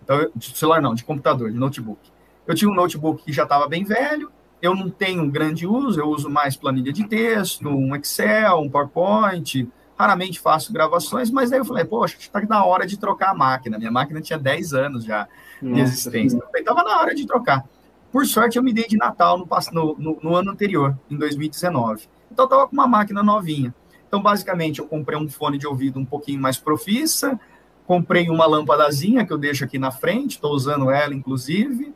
Então, 0.04 0.32
de 0.36 0.58
celular 0.58 0.82
não, 0.82 0.96
de 0.96 1.04
computador, 1.04 1.52
de 1.52 1.58
notebook. 1.60 2.00
Eu 2.48 2.56
tinha 2.56 2.72
um 2.72 2.74
notebook 2.74 3.24
que 3.24 3.32
já 3.32 3.44
estava 3.44 3.68
bem 3.68 3.84
velho, 3.84 4.32
eu 4.60 4.74
não 4.74 4.90
tenho 4.90 5.30
grande 5.30 5.68
uso, 5.68 6.00
eu 6.00 6.08
uso 6.08 6.28
mais 6.28 6.56
planilha 6.56 6.92
de 6.92 7.08
texto, 7.08 7.70
um 7.70 7.96
Excel, 7.96 8.58
um 8.62 8.70
PowerPoint, 8.70 9.70
raramente 9.96 10.40
faço 10.40 10.74
gravações, 10.74 11.30
mas 11.30 11.52
aí 11.52 11.60
eu 11.60 11.66
falei, 11.66 11.86
poxa, 11.86 12.18
está 12.20 12.42
na 12.42 12.66
hora 12.66 12.88
de 12.88 12.98
trocar 12.98 13.30
a 13.30 13.36
máquina. 13.36 13.78
Minha 13.78 13.92
máquina 13.92 14.20
tinha 14.22 14.40
10 14.40 14.74
anos 14.74 15.04
já 15.04 15.28
Nossa, 15.62 15.76
de 15.76 15.82
existência. 15.82 16.40
Estava 16.56 16.84
na 16.84 17.00
hora 17.00 17.14
de 17.14 17.28
trocar. 17.28 17.64
Por 18.12 18.26
sorte, 18.26 18.58
eu 18.58 18.64
me 18.64 18.74
dei 18.74 18.88
de 18.88 18.98
Natal 18.98 19.38
no, 19.38 19.96
no, 19.98 20.20
no 20.22 20.36
ano 20.36 20.52
anterior, 20.52 20.98
em 21.10 21.18
2019. 21.18 22.08
Então, 22.32 22.44
eu 22.44 22.48
estava 22.48 22.68
com 22.68 22.74
uma 22.74 22.88
máquina 22.88 23.24
novinha. 23.24 23.74
Então, 24.08 24.22
basicamente, 24.22 24.80
eu 24.80 24.88
comprei 24.88 25.18
um 25.18 25.30
fone 25.30 25.58
de 25.58 25.66
ouvido 25.66 25.98
um 25.98 26.06
pouquinho 26.06 26.42
mais 26.42 26.58
profissa, 26.58 27.40
comprei 27.88 28.30
uma 28.30 28.46
lâmpadazinha 28.46 29.26
que 29.26 29.32
eu 29.32 29.38
deixo 29.38 29.64
aqui 29.64 29.80
na 29.80 29.92
frente, 29.92 30.32
estou 30.32 30.52
usando 30.52 30.92
ela, 30.92 31.14
inclusive, 31.14 31.94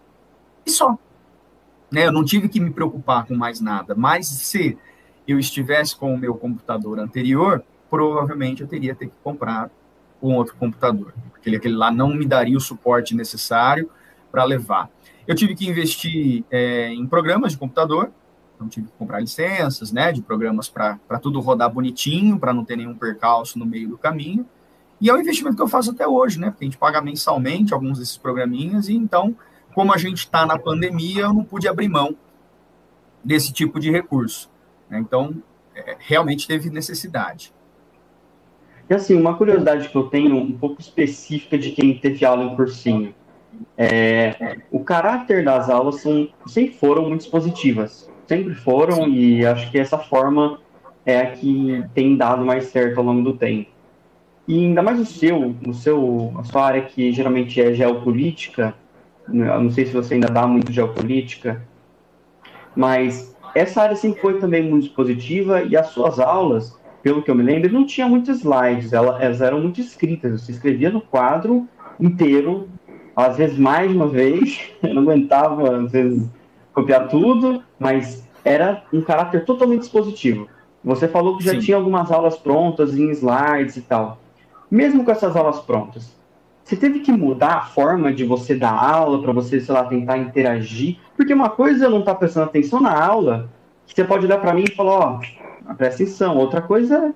e 0.66 0.72
só. 0.72 0.98
Né? 1.92 2.08
Eu 2.08 2.12
não 2.12 2.24
tive 2.24 2.48
que 2.48 2.60
me 2.60 2.72
preocupar 2.72 3.26
com 3.26 3.36
mais 3.36 3.60
nada. 3.60 3.94
Mas 3.96 4.28
se 4.28 4.78
eu 5.28 5.38
estivesse 5.38 5.96
com 5.96 6.14
o 6.14 6.18
meu 6.18 6.36
computador 6.36 7.00
anterior, 7.00 7.64
provavelmente 7.90 8.62
eu 8.62 8.68
teria 8.68 8.96
que 8.96 9.10
comprar 9.24 9.70
um 10.22 10.36
outro 10.36 10.56
computador, 10.56 11.14
porque 11.32 11.56
aquele 11.56 11.76
lá 11.76 11.92
não 11.92 12.10
me 12.14 12.26
daria 12.26 12.58
o 12.58 12.62
suporte 12.62 13.16
necessário 13.16 13.90
para 14.32 14.44
levar. 14.44 14.90
Eu 15.28 15.36
tive 15.36 15.56
que 15.56 15.68
investir 15.68 16.44
é, 16.52 16.90
em 16.94 17.06
programas 17.08 17.54
de 17.54 17.58
computador, 17.58 18.12
então 18.56 18.70
tive 18.70 18.88
que 18.88 18.94
comprar 18.94 19.20
licenças, 19.20 19.92
né, 19.92 20.12
de 20.12 20.22
programas 20.22 20.70
para 20.70 21.20
tudo 21.22 21.40
rodar 21.40 21.72
bonitinho, 21.72 22.40
para 22.40 22.54
não 22.54 22.64
ter 22.64 22.76
nenhum 22.76 22.96
percalço 22.96 23.58
no 23.58 23.66
meio 23.66 23.90
do 23.90 23.98
caminho. 23.98 24.46
E 25.02 25.10
é 25.10 25.14
um 25.14 25.20
investimento 25.20 25.56
que 25.56 25.62
eu 25.62 25.68
faço 25.68 25.92
até 25.92 26.08
hoje, 26.08 26.40
né, 26.40 26.50
porque 26.50 26.64
a 26.64 26.68
gente 26.68 26.78
paga 26.78 27.02
mensalmente 27.02 27.74
alguns 27.74 28.00
desses 28.00 28.18
programinhas, 28.18 28.88
e 28.88 28.94
então, 28.94 29.36
como 29.74 29.94
a 29.94 29.98
gente 29.98 30.20
está 30.20 30.46
na 30.46 30.58
pandemia, 30.58 31.24
eu 31.24 31.34
não 31.34 31.44
pude 31.44 31.68
abrir 31.68 31.90
mão 31.90 32.16
desse 33.24 33.52
tipo 33.52 33.80
de 33.80 33.90
recurso. 33.90 34.50
Né, 34.90 35.00
então, 35.00 35.42
é, 35.76 35.98
realmente 36.00 36.48
teve 36.48 36.70
necessidade. 36.70 37.54
E 38.88 38.94
assim, 38.94 39.16
uma 39.16 39.36
curiosidade 39.36 39.90
que 39.90 39.96
eu 39.96 40.04
tenho, 40.04 40.38
um 40.38 40.56
pouco 40.56 40.80
específica 40.80 41.58
de 41.58 41.72
quem 41.72 41.98
teve 41.98 42.24
aula 42.24 42.44
em 42.44 42.56
cursinho. 42.56 43.16
É, 43.78 44.58
o 44.72 44.80
caráter 44.80 45.44
das 45.44 45.70
aulas 45.70 46.02
são, 46.02 46.28
sempre 46.48 46.76
foram 46.76 47.10
muito 47.10 47.30
positivas. 47.30 48.10
Sempre 48.28 48.56
foram, 48.56 49.08
e 49.08 49.46
acho 49.46 49.70
que 49.70 49.78
essa 49.78 49.98
forma 49.98 50.60
é 51.06 51.20
a 51.20 51.32
que 51.32 51.84
tem 51.94 52.18
dado 52.18 52.44
mais 52.44 52.66
certo 52.66 52.98
ao 52.98 53.06
longo 53.06 53.22
do 53.22 53.38
tempo. 53.38 53.70
E 54.48 54.66
ainda 54.66 54.82
mais 54.82 55.00
o 55.00 55.06
seu, 55.06 55.56
o 55.68 55.74
seu, 55.74 56.34
a 56.38 56.44
sua 56.44 56.66
área 56.66 56.82
que 56.82 57.12
geralmente 57.12 57.62
é 57.62 57.74
geopolítica, 57.74 58.76
eu 59.28 59.34
não 59.34 59.72
sei 59.72 59.86
se 59.86 59.94
você 59.94 60.16
ainda 60.16 60.28
dá 60.28 60.46
muito 60.46 60.72
geopolítica, 60.72 61.62
mas 62.76 63.36
essa 63.56 63.82
área 63.82 63.96
sempre 63.96 64.22
foi 64.22 64.40
também 64.40 64.64
muito 64.64 64.92
positiva 64.92 65.64
e 65.64 65.76
as 65.76 65.88
suas 65.88 66.20
aulas 66.20 66.78
pelo 67.06 67.22
que 67.22 67.30
eu 67.30 67.36
me 67.36 67.44
lembro, 67.44 67.72
não 67.72 67.86
tinha 67.86 68.08
muitos 68.08 68.40
slides, 68.40 68.92
elas 68.92 69.40
eram 69.40 69.62
muito 69.62 69.80
escritas. 69.80 70.42
Você 70.42 70.54
escrevia 70.54 70.90
no 70.90 71.00
quadro 71.00 71.70
inteiro, 72.00 72.68
às 73.16 73.38
vezes 73.38 73.58
mais 73.58 73.90
de 73.90 73.96
uma 73.96 74.08
vez, 74.08 74.72
eu 74.84 74.94
não 74.94 75.04
aguentava, 75.04 75.78
às 75.78 75.92
vezes, 75.92 76.28
copiar 76.74 77.08
tudo, 77.08 77.64
mas 77.80 78.28
era 78.44 78.84
um 78.92 79.02
caráter 79.02 79.46
totalmente 79.46 79.84
expositivo. 79.84 80.48
Você 80.84 81.08
falou 81.08 81.38
que 81.38 81.44
já 81.44 81.52
Sim. 81.52 81.60
tinha 81.60 81.78
algumas 81.78 82.12
aulas 82.12 82.38
prontas 82.38 82.96
em 82.96 83.10
slides 83.10 83.78
e 83.78 83.82
tal. 83.82 84.20
Mesmo 84.70 85.04
com 85.04 85.12
essas 85.12 85.36
aulas 85.36 85.60
prontas, 85.60 86.16
você 86.64 86.76
teve 86.76 87.00
que 87.00 87.12
mudar 87.12 87.56
a 87.56 87.62
forma 87.62 88.12
de 88.12 88.24
você 88.24 88.56
dar 88.56 88.74
aula 88.74 89.22
para 89.22 89.32
você, 89.32 89.60
sei 89.60 89.74
lá, 89.74 89.86
tentar 89.86 90.18
interagir? 90.18 90.98
Porque 91.16 91.34
uma 91.34 91.50
coisa 91.50 91.86
é 91.86 91.90
não 91.90 92.00
estar 92.00 92.14
tá 92.14 92.20
prestando 92.20 92.48
atenção 92.48 92.80
na 92.80 92.92
aula, 92.92 93.50
que 93.86 93.94
você 93.94 94.04
pode 94.04 94.26
olhar 94.26 94.40
para 94.40 94.54
mim 94.54 94.64
e 94.68 94.76
falar, 94.76 95.20
ó, 95.68 95.74
presta 95.76 96.04
atenção. 96.04 96.38
Outra 96.38 96.62
coisa 96.62 96.98
é 96.98 97.14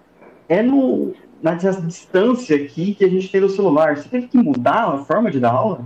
no, 0.64 1.14
na 1.42 1.54
distância 1.54 2.56
aqui 2.56 2.96
que 2.96 3.06
a 3.06 3.10
gente 3.10 3.32
tem 3.32 3.40
no 3.40 3.50
celular. 3.50 3.96
Você 3.96 4.10
teve 4.10 4.28
que 4.28 4.38
mudar 4.38 4.90
a 4.90 4.98
forma 5.06 5.30
de 5.30 5.40
dar 5.40 5.52
aula? 5.52 5.86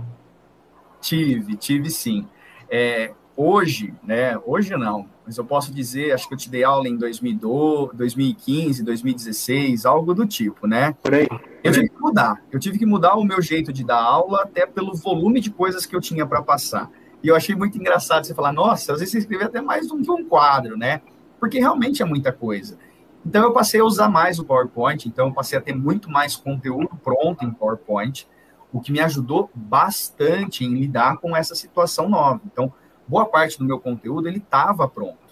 Tive, 1.00 1.54
tive 1.56 1.90
sim. 1.90 2.26
É, 2.70 3.12
hoje, 3.36 3.92
né? 4.02 4.38
Hoje 4.46 4.74
não, 4.74 5.06
mas 5.26 5.36
eu 5.36 5.44
posso 5.44 5.72
dizer, 5.72 6.12
acho 6.12 6.26
que 6.26 6.34
eu 6.34 6.38
te 6.38 6.50
dei 6.50 6.64
aula 6.64 6.88
em 6.88 6.96
2012, 6.96 7.94
2015, 7.94 8.82
2016, 8.82 9.84
algo 9.84 10.14
do 10.14 10.26
tipo, 10.26 10.66
né? 10.66 10.96
Por 11.02 11.14
aí. 11.14 11.28
Eu 11.62 11.72
tive 11.72 11.88
que 11.90 12.00
mudar. 12.00 12.42
Eu 12.50 12.58
tive 12.58 12.78
que 12.78 12.86
mudar 12.86 13.14
o 13.16 13.24
meu 13.24 13.40
jeito 13.42 13.72
de 13.72 13.84
dar 13.84 14.02
aula, 14.02 14.42
até 14.42 14.66
pelo 14.66 14.94
volume 14.94 15.40
de 15.40 15.50
coisas 15.50 15.84
que 15.84 15.94
eu 15.94 16.00
tinha 16.00 16.26
para 16.26 16.42
passar. 16.42 16.90
E 17.22 17.28
eu 17.28 17.36
achei 17.36 17.54
muito 17.54 17.78
engraçado 17.78 18.26
você 18.26 18.34
falar, 18.34 18.52
nossa, 18.52 18.92
às 18.92 18.98
vezes 18.98 19.12
você 19.12 19.18
escreve 19.18 19.44
até 19.44 19.60
mais 19.60 19.88
do 19.88 19.96
que 19.98 20.10
um 20.10 20.24
quadro, 20.24 20.76
né? 20.76 21.00
porque 21.44 21.58
realmente 21.58 22.00
é 22.00 22.06
muita 22.06 22.32
coisa. 22.32 22.78
Então 23.26 23.42
eu 23.42 23.52
passei 23.52 23.80
a 23.80 23.84
usar 23.84 24.08
mais 24.08 24.38
o 24.38 24.44
PowerPoint, 24.44 25.08
então 25.08 25.28
eu 25.28 25.32
passei 25.32 25.58
a 25.58 25.62
ter 25.62 25.74
muito 25.74 26.10
mais 26.10 26.36
conteúdo 26.36 26.90
pronto 27.02 27.44
em 27.44 27.50
PowerPoint, 27.50 28.28
o 28.72 28.80
que 28.80 28.92
me 28.92 29.00
ajudou 29.00 29.50
bastante 29.54 30.64
em 30.64 30.74
lidar 30.74 31.16
com 31.18 31.34
essa 31.34 31.54
situação 31.54 32.08
nova. 32.08 32.40
Então, 32.44 32.72
boa 33.06 33.24
parte 33.24 33.58
do 33.58 33.64
meu 33.64 33.80
conteúdo 33.80 34.28
ele 34.28 34.38
estava 34.38 34.86
pronto. 34.88 35.24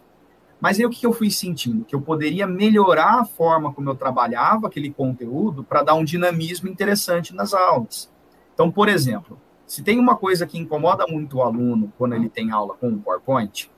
Mas 0.61 0.79
aí 0.79 0.87
o 0.87 0.91
que 0.91 1.05
eu 1.05 1.13
fui 1.13 1.29
sentindo? 1.29 1.85
Que 1.85 1.95
eu 1.95 2.01
poderia 2.01 2.47
melhorar 2.47 3.21
a 3.21 3.25
forma 3.25 3.73
como 3.73 3.91
eu 3.91 3.97
trabalhava 3.97 4.69
aquele 4.69 4.93
conteúdo 4.93 5.65
para 5.65 5.83
dar 5.83 5.95
um 5.95 6.05
dinamismo 6.05 6.69
interessante 6.69 7.35
nas 7.35 7.53
aulas. 7.53 8.11
Então, 8.55 8.71
por 8.71 8.89
exemplo, 8.89 9.41
se 9.67 9.83
tem 9.83 9.99
uma 9.99 10.15
coisa 10.17 10.47
que 10.47 10.57
incomoda 10.57 11.05
muito 11.07 11.39
o 11.39 11.43
aluno 11.43 11.93
quando 11.99 12.15
ele 12.15 12.29
tem 12.29 12.53
aula 12.53 12.75
com 12.75 12.89
o 12.91 12.99
PowerPoint, 12.99 13.71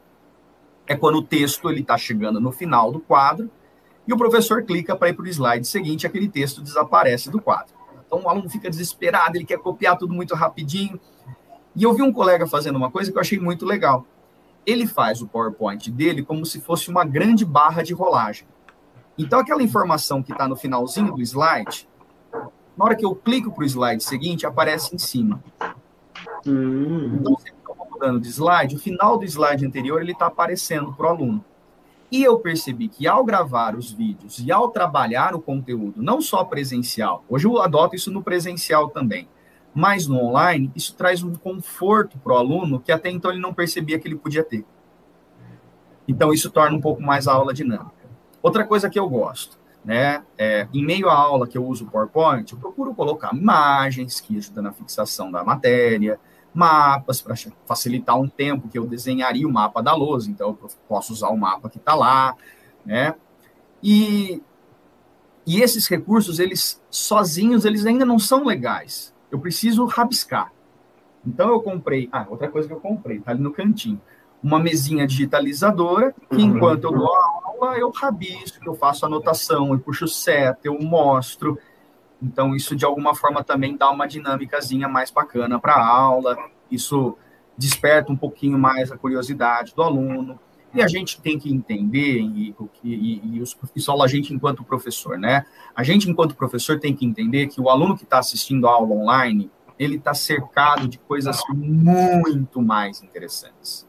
é 0.87 0.94
quando 0.94 1.16
o 1.16 1.23
texto 1.23 1.71
ele 1.71 1.80
está 1.80 1.97
chegando 1.97 2.38
no 2.38 2.52
final 2.52 2.92
do 2.92 3.00
quadro 3.00 3.50
e 4.06 4.12
o 4.12 4.16
professor 4.16 4.62
clica 4.62 4.94
para 4.94 5.08
ir 5.08 5.14
para 5.14 5.25
o 5.25 5.28
slide 5.28 5.66
seguinte, 5.66 6.06
aquele 6.06 6.28
texto 6.28 6.61
desaparece 6.61 7.30
do 7.30 7.40
quadro. 7.40 7.75
Então 8.06 8.23
o 8.23 8.28
aluno 8.28 8.49
fica 8.49 8.68
desesperado, 8.70 9.37
ele 9.37 9.44
quer 9.44 9.58
copiar 9.58 9.96
tudo 9.96 10.12
muito 10.12 10.34
rapidinho. 10.34 11.00
E 11.75 11.82
eu 11.82 11.92
vi 11.92 12.02
um 12.02 12.12
colega 12.12 12.46
fazendo 12.46 12.76
uma 12.76 12.90
coisa 12.90 13.11
que 13.11 13.16
eu 13.16 13.20
achei 13.20 13.38
muito 13.38 13.64
legal. 13.64 14.06
Ele 14.66 14.87
faz 14.87 15.20
o 15.20 15.26
PowerPoint 15.26 15.90
dele 15.90 16.23
como 16.23 16.44
se 16.46 16.61
fosse 16.61 16.90
uma 16.90 17.04
grande 17.04 17.44
barra 17.44 17.82
de 17.82 17.92
rolagem. 17.92 18.46
Então 19.18 19.38
aquela 19.38 19.62
informação 19.62 20.23
que 20.23 20.32
está 20.32 20.46
no 20.46 20.56
finalzinho 20.56 21.12
do 21.12 21.23
slide, 21.23 21.88
na 22.76 22.84
hora 22.84 22.96
que 22.96 23.04
eu 23.04 23.14
clico 23.14 23.52
para 23.52 23.62
o 23.62 23.66
slide 23.66 24.02
seguinte, 24.02 24.46
aparece 24.46 24.94
em 24.94 24.99
cima. 24.99 25.42
Hum. 26.46 27.18
Então 27.20 27.34
você 27.34 27.54
mudando 28.04 28.20
de 28.20 28.28
slide, 28.28 28.76
o 28.76 28.78
final 28.78 29.16
do 29.16 29.25
slide 29.25 29.64
anterior 29.64 30.00
ele 30.02 30.12
está 30.12 30.26
aparecendo 30.26 30.92
para 30.92 31.06
o 31.06 31.08
aluno. 31.08 31.44
E 32.11 32.23
eu 32.23 32.38
percebi 32.38 32.88
que 32.88 33.06
ao 33.06 33.25
gravar 33.25 33.76
os 33.76 33.90
vídeos 33.90 34.38
e 34.38 34.52
ao 34.52 34.68
trabalhar 34.68 35.34
o 35.34 35.40
conteúdo, 35.40 36.02
não 36.02 36.20
só 36.20 36.44
presencial, 36.44 37.25
hoje 37.28 37.46
eu 37.46 37.61
adoto 37.61 37.96
isso 37.96 38.11
no 38.11 38.23
presencial 38.23 38.88
também, 38.88 39.28
mas 39.75 40.06
no 40.06 40.18
online, 40.18 40.70
isso 40.76 40.94
traz 40.94 41.23
um 41.23 41.34
conforto 41.34 42.16
para 42.18 42.32
o 42.32 42.37
aluno 42.37 42.78
que 42.78 42.92
até 42.92 43.11
então 43.11 43.30
ele 43.30 43.40
não 43.40 43.52
percebia 43.52 43.99
que 43.99 44.06
ele 44.06 44.16
podia 44.16 44.44
ter. 44.44 44.64
Então 46.06 46.32
isso 46.32 46.50
torna 46.50 46.76
um 46.76 46.80
pouco 46.80 47.02
mais 47.02 47.26
a 47.26 47.32
aula 47.32 47.52
dinâmica. 47.52 47.92
Outra 48.40 48.64
coisa 48.64 48.88
que 48.88 48.99
eu 48.99 49.08
gosto, 49.08 49.58
né, 49.84 50.23
é, 50.38 50.68
em 50.73 50.84
meio 50.84 51.08
à 51.08 51.14
aula 51.14 51.49
que 51.49 51.58
eu 51.58 51.66
uso 51.66 51.84
o 51.84 51.90
PowerPoint, 51.90 52.52
eu 52.52 52.58
procuro 52.58 52.94
colocar 52.94 53.34
imagens 53.34 54.20
que 54.20 54.37
ajudam 54.37 54.62
na 54.62 54.73
fixação 54.73 55.32
da 55.32 55.42
matéria, 55.42 56.20
mapas 56.54 57.20
para 57.20 57.34
facilitar 57.66 58.18
um 58.18 58.28
tempo 58.28 58.68
que 58.68 58.78
eu 58.78 58.87
desenharia 58.87 59.46
o 59.46 59.52
mapa 59.52 59.82
da 59.82 59.94
lousa, 59.94 60.30
então 60.30 60.56
eu 60.62 60.70
posso 60.88 61.12
usar 61.12 61.28
o 61.28 61.37
mapa 61.37 61.68
que 61.68 61.78
está 61.78 61.94
lá, 61.94 62.37
né? 62.87 63.14
E, 63.82 64.40
e 65.46 65.61
esses 65.61 65.87
recursos, 65.88 66.38
eles 66.38 66.80
sozinhos, 66.88 67.64
eles 67.64 67.84
ainda 67.84 68.04
não 68.04 68.18
são 68.18 68.44
legais. 68.44 69.12
Eu 69.30 69.40
preciso 69.40 69.84
rabiscar. 69.84 70.52
Então 71.26 71.49
eu 71.49 71.61
comprei, 71.61 72.08
ah, 72.12 72.26
outra 72.28 72.49
coisa 72.49 72.68
que 72.68 72.75
eu 72.75 72.80
comprei, 72.80 73.18
tá 73.18 73.32
ali 73.32 73.42
no 73.42 73.52
cantinho, 73.52 74.00
uma 74.42 74.58
mesinha 74.58 75.06
digitalizadora 75.06 76.14
que 76.30 76.37
uhum. 76.37 76.56
enquanto 76.56 76.84
eu 76.84 76.92
dou 76.92 77.14
a 77.14 77.40
aula, 77.46 77.78
eu 77.78 77.90
rabisco, 77.90 78.58
eu 78.64 78.75
faço 78.75 79.06
anotação, 79.06 79.73
eu 79.73 79.78
puxo 79.78 80.06
seta, 80.06 80.61
eu 80.64 80.78
mostro, 80.80 81.58
então, 82.25 82.57
isso 82.57 82.75
de 82.75 82.85
alguma 82.85 83.14
forma 83.14 83.45
também 83.45 83.76
dá 83.76 83.90
uma 83.90 84.07
dinâmicazinha 84.07 84.88
mais 84.88 85.11
bacana 85.11 85.59
para 85.59 85.75
a 85.75 85.87
aula, 85.87 86.37
isso 86.71 87.16
desperta 87.57 88.11
um 88.11 88.16
pouquinho 88.16 88.59
mais 88.59 88.90
a 88.90 88.97
curiosidade 88.97 89.75
do 89.75 89.83
aluno. 89.83 90.40
E 90.73 90.83
a 90.83 90.88
gente 90.88 91.21
tem 91.21 91.38
que 91.38 91.52
entender, 91.52 92.19
que, 92.73 92.88
e, 92.88 93.37
e, 93.37 93.40
os, 93.40 93.57
e 93.76 93.81
só 93.81 94.02
a 94.02 94.09
gente 94.09 94.35
enquanto 94.35 94.64
professor, 94.64 95.16
né? 95.16 95.47
A 95.76 95.85
gente, 95.85 96.11
enquanto 96.11 96.35
professor, 96.35 96.81
tem 96.81 96.97
que 96.97 97.07
entender 97.07 97.47
que 97.47 97.61
o 97.61 97.69
aluno 97.69 97.97
que 97.97 98.02
está 98.02 98.19
assistindo 98.19 98.66
a 98.66 98.73
aula 98.73 98.93
online, 98.93 99.52
ele 99.78 99.97
está 99.97 100.14
cercado 100.14 100.88
de 100.88 100.99
coisas 100.99 101.40
muito 101.54 102.61
mais 102.61 103.02
interessantes. 103.04 103.87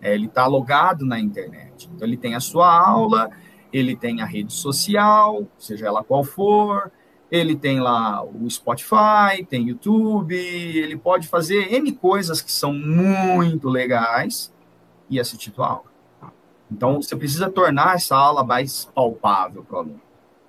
É, 0.00 0.12
ele 0.12 0.26
está 0.26 0.46
logado 0.46 1.06
na 1.06 1.20
internet. 1.20 1.88
Então, 1.94 2.08
ele 2.08 2.16
tem 2.16 2.34
a 2.34 2.40
sua 2.40 2.84
aula, 2.84 3.30
ele 3.72 3.94
tem 3.94 4.20
a 4.20 4.26
rede 4.26 4.52
social, 4.52 5.46
seja 5.56 5.86
ela 5.86 6.02
qual 6.02 6.24
for, 6.24 6.90
ele 7.34 7.56
tem 7.56 7.80
lá 7.80 8.22
o 8.24 8.48
Spotify, 8.48 9.44
tem 9.48 9.68
YouTube, 9.68 10.36
ele 10.36 10.96
pode 10.96 11.26
fazer 11.26 11.72
N 11.72 11.90
coisas 11.90 12.40
que 12.40 12.52
são 12.52 12.72
muito 12.72 13.68
legais 13.68 14.52
e 15.10 15.18
assistir 15.18 15.50
tua 15.50 15.68
aula. 15.68 15.94
Então, 16.70 17.02
você 17.02 17.16
precisa 17.16 17.50
tornar 17.50 17.96
essa 17.96 18.16
aula 18.16 18.44
mais 18.44 18.84
palpável 18.94 19.64
para 19.64 19.76
o 19.76 19.78
aluno. 19.80 20.00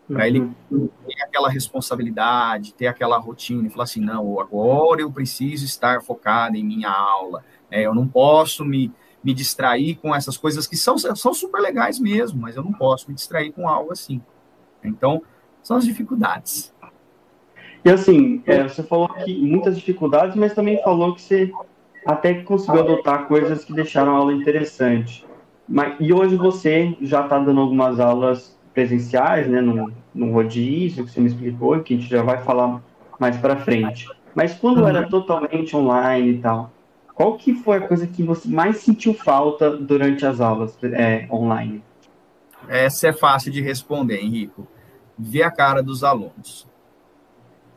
para 0.08 0.28
ele 0.28 0.42
uhum. 0.70 0.88
ter 1.08 1.24
aquela 1.24 1.50
responsabilidade, 1.50 2.76
ter 2.76 2.86
aquela 2.86 3.18
rotina 3.18 3.68
e 3.68 3.72
falar 3.72 3.86
assim, 3.86 4.02
não, 4.02 4.40
agora 4.40 5.02
eu 5.02 5.12
preciso 5.12 5.66
estar 5.66 6.04
focado 6.04 6.56
em 6.56 6.64
minha 6.64 6.92
aula, 6.92 7.44
é, 7.72 7.82
eu 7.82 7.96
não 7.96 8.08
posso 8.08 8.64
me, 8.64 8.94
me 9.24 9.34
distrair 9.34 9.96
com 9.96 10.14
essas 10.14 10.38
coisas 10.38 10.68
que 10.68 10.78
são, 10.78 11.00
são 11.00 11.34
super 11.34 11.60
legais 11.60 12.00
mesmo, 12.00 12.40
mas 12.40 12.56
eu 12.56 12.64
não 12.64 12.72
posso 12.72 13.08
me 13.10 13.16
distrair 13.16 13.52
com 13.52 13.68
algo 13.68 13.92
assim. 13.92 14.22
Então, 14.84 15.24
são 15.66 15.78
as 15.78 15.84
dificuldades. 15.84 16.72
E 17.86 17.92
assim, 17.92 18.42
é, 18.48 18.64
você 18.64 18.82
falou 18.82 19.08
que 19.08 19.40
muitas 19.40 19.78
dificuldades, 19.78 20.36
mas 20.36 20.56
também 20.56 20.82
falou 20.82 21.14
que 21.14 21.22
você 21.22 21.52
até 22.04 22.34
conseguiu 22.34 22.82
adotar 22.82 23.28
coisas 23.28 23.64
que 23.64 23.74
deixaram 23.74 24.16
a 24.16 24.18
aula 24.18 24.34
interessante. 24.34 25.24
Mas, 25.70 25.96
e 26.00 26.12
hoje 26.12 26.36
você 26.36 26.98
já 27.00 27.24
está 27.24 27.38
dando 27.38 27.62
algumas 27.62 28.00
aulas 28.00 28.58
presenciais, 28.74 29.48
né, 29.48 29.62
no, 29.62 29.92
no 30.16 30.32
rodízio, 30.32 31.06
que 31.06 31.12
você 31.12 31.20
me 31.20 31.28
explicou, 31.28 31.80
que 31.82 31.94
a 31.94 31.98
gente 31.98 32.10
já 32.10 32.24
vai 32.24 32.44
falar 32.44 32.82
mais 33.20 33.38
para 33.38 33.58
frente. 33.58 34.10
Mas 34.34 34.56
quando 34.56 34.82
uhum. 34.82 34.88
era 34.88 35.08
totalmente 35.08 35.76
online 35.76 36.32
e 36.32 36.38
tal, 36.40 36.72
qual 37.14 37.38
que 37.38 37.54
foi 37.54 37.78
a 37.78 37.88
coisa 37.88 38.08
que 38.08 38.24
você 38.24 38.50
mais 38.50 38.78
sentiu 38.78 39.14
falta 39.14 39.70
durante 39.70 40.26
as 40.26 40.42
aulas 40.42 40.76
é, 40.84 41.28
online? 41.32 41.84
Essa 42.68 43.10
é 43.10 43.14
fácil 43.14 43.52
de 43.52 43.62
responder, 43.62 44.18
Henrico. 44.18 44.68
Ver 45.18 45.44
a 45.44 45.52
cara 45.52 45.84
dos 45.84 46.04
alunos. 46.04 46.68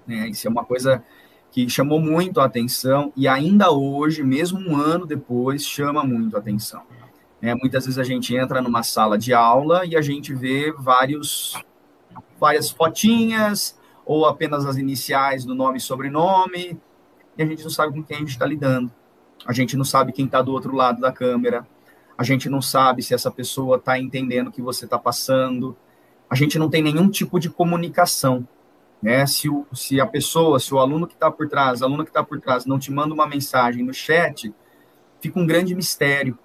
É, 0.09 0.29
isso 0.29 0.47
é 0.47 0.51
uma 0.51 0.65
coisa 0.65 1.03
que 1.51 1.69
chamou 1.69 2.01
muito 2.01 2.41
a 2.41 2.45
atenção 2.45 3.13
e 3.17 3.27
ainda 3.27 3.71
hoje, 3.71 4.23
mesmo 4.23 4.59
um 4.59 4.77
ano 4.77 5.07
depois, 5.07 5.65
chama 5.65 6.05
muito 6.05 6.37
a 6.37 6.41
atenção. 6.41 6.83
É, 7.41 7.55
muitas 7.55 7.85
vezes 7.85 7.99
a 7.99 8.05
gente 8.05 8.35
entra 8.35 8.61
numa 8.61 8.83
sala 8.83 9.17
de 9.17 9.33
aula 9.33 9.87
e 9.87 9.97
a 9.97 10.03
gente 10.03 10.35
vê 10.35 10.73
vários, 10.73 11.55
várias 12.39 12.71
fotinhas 12.71 13.79
ou 14.05 14.27
apenas 14.27 14.67
as 14.67 14.77
iniciais 14.77 15.45
do 15.45 15.55
nome 15.55 15.79
e 15.79 15.81
sobrenome 15.81 16.81
e 17.39 17.43
a 17.43 17.47
gente 17.47 17.63
não 17.63 17.71
sabe 17.71 17.93
com 17.93 18.03
quem 18.03 18.17
a 18.17 18.21
gente 18.21 18.31
está 18.31 18.45
lidando. 18.45 18.91
A 19.47 19.53
gente 19.53 19.77
não 19.77 19.85
sabe 19.85 20.13
quem 20.13 20.27
está 20.27 20.43
do 20.43 20.53
outro 20.53 20.75
lado 20.75 21.01
da 21.01 21.13
câmera. 21.13 21.65
A 22.19 22.25
gente 22.25 22.49
não 22.49 22.61
sabe 22.61 23.01
se 23.01 23.15
essa 23.15 23.31
pessoa 23.31 23.77
está 23.77 23.97
entendendo 23.97 24.49
o 24.49 24.51
que 24.51 24.61
você 24.61 24.85
está 24.85 24.99
passando. 24.99 25.77
A 26.29 26.35
gente 26.35 26.59
não 26.59 26.69
tem 26.69 26.83
nenhum 26.83 27.09
tipo 27.09 27.39
de 27.39 27.49
comunicação. 27.49 28.47
Né? 29.03 29.27
Se, 29.27 29.49
o, 29.49 29.67
se 29.73 30.01
a 30.01 30.07
pessoa, 30.07 30.59
se 30.59 30.75
o 30.75 30.79
aluno 30.79 31.07
que 31.07 31.15
está 31.15 31.31
por 31.31 31.49
trás, 31.49 31.83
a 31.83 31.87
aluna 31.87 32.05
que 32.05 32.11
está 32.11 32.23
por 32.23 32.41
trás, 32.41 32.67
não 32.67 32.79
te 32.79 32.91
manda 32.93 33.15
uma 33.15 33.27
mensagem 33.27 33.85
no 33.85 33.95
chat, 33.95 34.53
fica 35.21 35.39
um 35.39 35.47
grande 35.47 35.75
mistério. 35.75 36.39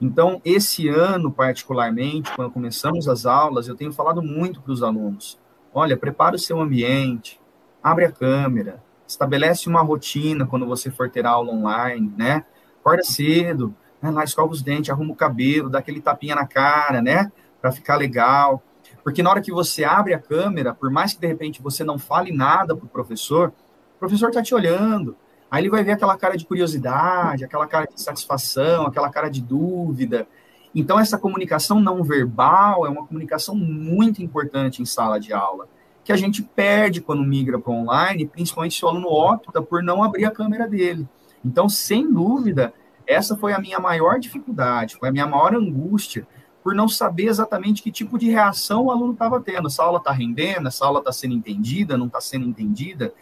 Então, 0.00 0.40
esse 0.44 0.88
ano, 0.88 1.30
particularmente, 1.30 2.32
quando 2.36 2.52
começamos 2.52 3.08
as 3.08 3.26
aulas, 3.26 3.66
eu 3.66 3.74
tenho 3.74 3.92
falado 3.92 4.22
muito 4.22 4.60
para 4.60 4.72
os 4.72 4.82
alunos: 4.82 5.38
olha, 5.74 5.96
prepara 5.96 6.36
o 6.36 6.38
seu 6.38 6.60
ambiente, 6.60 7.40
abre 7.82 8.04
a 8.04 8.12
câmera, 8.12 8.82
estabelece 9.06 9.68
uma 9.68 9.82
rotina 9.82 10.46
quando 10.46 10.66
você 10.66 10.90
for 10.90 11.10
ter 11.10 11.26
aula 11.26 11.52
online, 11.52 12.12
né? 12.16 12.44
Acorda 12.80 13.02
cedo, 13.02 13.74
né? 14.00 14.10
lá 14.10 14.22
escova 14.22 14.52
os 14.52 14.62
dentes, 14.62 14.90
arruma 14.90 15.12
o 15.12 15.16
cabelo, 15.16 15.68
dá 15.68 15.80
aquele 15.80 16.00
tapinha 16.00 16.36
na 16.36 16.46
cara, 16.46 17.02
né? 17.02 17.32
Para 17.60 17.72
ficar 17.72 17.96
legal. 17.96 18.62
Porque 19.08 19.22
na 19.22 19.30
hora 19.30 19.40
que 19.40 19.50
você 19.50 19.84
abre 19.84 20.12
a 20.12 20.18
câmera, 20.18 20.74
por 20.74 20.90
mais 20.90 21.14
que 21.14 21.20
de 21.20 21.26
repente 21.26 21.62
você 21.62 21.82
não 21.82 21.98
fale 21.98 22.30
nada 22.30 22.76
para 22.76 22.84
o 22.84 22.88
professor, 22.88 23.48
o 23.96 23.98
professor 23.98 24.28
está 24.28 24.42
te 24.42 24.54
olhando, 24.54 25.16
Aí 25.50 25.62
ele 25.62 25.70
vai 25.70 25.82
ver 25.82 25.92
aquela 25.92 26.16
cara 26.16 26.36
de 26.36 26.44
curiosidade, 26.44 27.44
aquela 27.44 27.66
cara 27.66 27.86
de 27.86 28.00
satisfação, 28.00 28.86
aquela 28.86 29.08
cara 29.08 29.30
de 29.30 29.40
dúvida. 29.40 30.28
Então, 30.74 31.00
essa 31.00 31.16
comunicação 31.16 31.80
não 31.80 32.04
verbal 32.04 32.86
é 32.86 32.90
uma 32.90 33.06
comunicação 33.06 33.54
muito 33.54 34.22
importante 34.22 34.82
em 34.82 34.84
sala 34.84 35.18
de 35.18 35.32
aula, 35.32 35.66
que 36.04 36.12
a 36.12 36.16
gente 36.16 36.42
perde 36.42 37.00
quando 37.00 37.22
migra 37.22 37.58
para 37.58 37.72
online, 37.72 38.26
principalmente 38.26 38.76
se 38.76 38.84
o 38.84 38.88
aluno 38.88 39.08
opta 39.08 39.62
por 39.62 39.82
não 39.82 40.02
abrir 40.02 40.26
a 40.26 40.30
câmera 40.30 40.68
dele. 40.68 41.08
Então, 41.42 41.66
sem 41.66 42.12
dúvida, 42.12 42.74
essa 43.06 43.34
foi 43.34 43.54
a 43.54 43.58
minha 43.58 43.78
maior 43.78 44.20
dificuldade, 44.20 44.96
foi 44.96 45.08
a 45.08 45.12
minha 45.12 45.26
maior 45.26 45.54
angústia, 45.54 46.26
por 46.68 46.74
não 46.74 46.86
saber 46.86 47.28
exatamente 47.28 47.82
que 47.82 47.90
tipo 47.90 48.18
de 48.18 48.28
reação 48.28 48.84
o 48.84 48.90
aluno 48.90 49.14
estava 49.14 49.40
tendo. 49.40 49.68
Essa 49.68 49.82
aula 49.82 49.96
está 49.96 50.12
rendendo, 50.12 50.68
essa 50.68 50.84
aula 50.84 50.98
está 50.98 51.10
sendo 51.10 51.34
entendida, 51.34 51.96
não 51.96 52.08
está 52.08 52.20
sendo 52.20 52.44
entendida. 52.44 53.14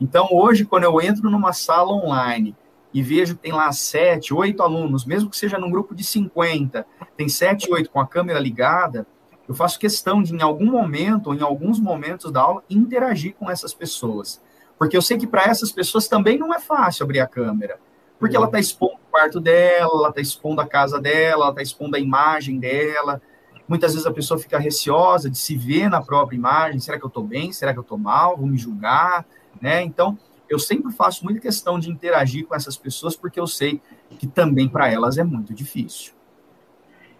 Então, 0.00 0.26
hoje, 0.32 0.64
quando 0.64 0.84
eu 0.84 0.98
entro 1.02 1.28
numa 1.30 1.52
sala 1.52 1.92
online 1.92 2.56
e 2.94 3.02
vejo 3.02 3.34
que 3.36 3.42
tem 3.42 3.52
lá 3.52 3.70
sete, 3.72 4.32
oito 4.32 4.62
alunos, 4.62 5.04
mesmo 5.04 5.28
que 5.28 5.36
seja 5.36 5.58
num 5.58 5.70
grupo 5.70 5.94
de 5.94 6.02
50, 6.02 6.86
tem 7.14 7.28
sete, 7.28 7.70
oito 7.70 7.90
com 7.90 8.00
a 8.00 8.06
câmera 8.06 8.38
ligada, 8.38 9.06
eu 9.46 9.54
faço 9.54 9.78
questão 9.78 10.22
de, 10.22 10.34
em 10.34 10.40
algum 10.40 10.70
momento, 10.70 11.26
ou 11.26 11.34
em 11.34 11.42
alguns 11.42 11.78
momentos 11.78 12.32
da 12.32 12.40
aula, 12.40 12.64
interagir 12.70 13.34
com 13.34 13.50
essas 13.50 13.74
pessoas. 13.74 14.40
Porque 14.78 14.96
eu 14.96 15.02
sei 15.02 15.18
que 15.18 15.26
para 15.26 15.42
essas 15.42 15.70
pessoas 15.70 16.08
também 16.08 16.38
não 16.38 16.54
é 16.54 16.58
fácil 16.58 17.04
abrir 17.04 17.20
a 17.20 17.26
câmera. 17.26 17.78
Porque 18.24 18.36
ela 18.36 18.46
está 18.46 18.58
expondo 18.58 18.94
o 18.94 19.10
quarto 19.10 19.40
dela, 19.40 19.90
ela 19.92 20.08
está 20.08 20.20
expondo 20.20 20.60
a 20.60 20.66
casa 20.66 21.00
dela, 21.00 21.44
ela 21.44 21.50
está 21.50 21.62
expondo 21.62 21.96
a 21.96 22.00
imagem 22.00 22.58
dela. 22.58 23.20
Muitas 23.68 23.92
vezes 23.92 24.06
a 24.06 24.12
pessoa 24.12 24.38
fica 24.38 24.58
receosa 24.58 25.30
de 25.30 25.38
se 25.38 25.56
ver 25.56 25.88
na 25.88 26.02
própria 26.02 26.36
imagem. 26.36 26.80
Será 26.80 26.98
que 26.98 27.04
eu 27.04 27.08
estou 27.08 27.24
bem? 27.24 27.52
Será 27.52 27.72
que 27.72 27.78
eu 27.78 27.82
estou 27.82 27.98
mal? 27.98 28.36
Vou 28.36 28.46
me 28.46 28.58
julgar? 28.58 29.24
né? 29.60 29.82
Então, 29.82 30.18
eu 30.48 30.58
sempre 30.58 30.92
faço 30.92 31.24
muita 31.24 31.40
questão 31.40 31.78
de 31.78 31.90
interagir 31.90 32.46
com 32.46 32.54
essas 32.54 32.76
pessoas 32.76 33.16
porque 33.16 33.40
eu 33.40 33.46
sei 33.46 33.80
que 34.18 34.26
também 34.26 34.68
para 34.68 34.90
elas 34.90 35.18
é 35.18 35.24
muito 35.24 35.54
difícil. 35.54 36.12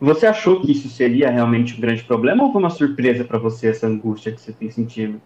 Você 0.00 0.26
achou 0.26 0.60
que 0.60 0.72
isso 0.72 0.88
seria 0.90 1.30
realmente 1.30 1.74
um 1.74 1.80
grande 1.80 2.04
problema 2.04 2.44
ou 2.44 2.52
foi 2.52 2.60
uma 2.60 2.70
surpresa 2.70 3.24
para 3.24 3.38
você 3.38 3.68
essa 3.68 3.86
angústia 3.86 4.32
que 4.32 4.40
você 4.40 4.52
tem 4.52 4.70
sentido? 4.70 5.20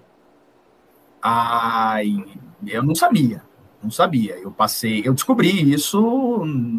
Ai, 1.20 2.24
eu 2.64 2.82
não 2.82 2.94
sabia, 2.94 3.42
não 3.82 3.90
sabia. 3.90 4.36
Eu 4.38 4.50
passei, 4.50 5.02
eu 5.04 5.14
descobri 5.14 5.72
isso 5.72 6.00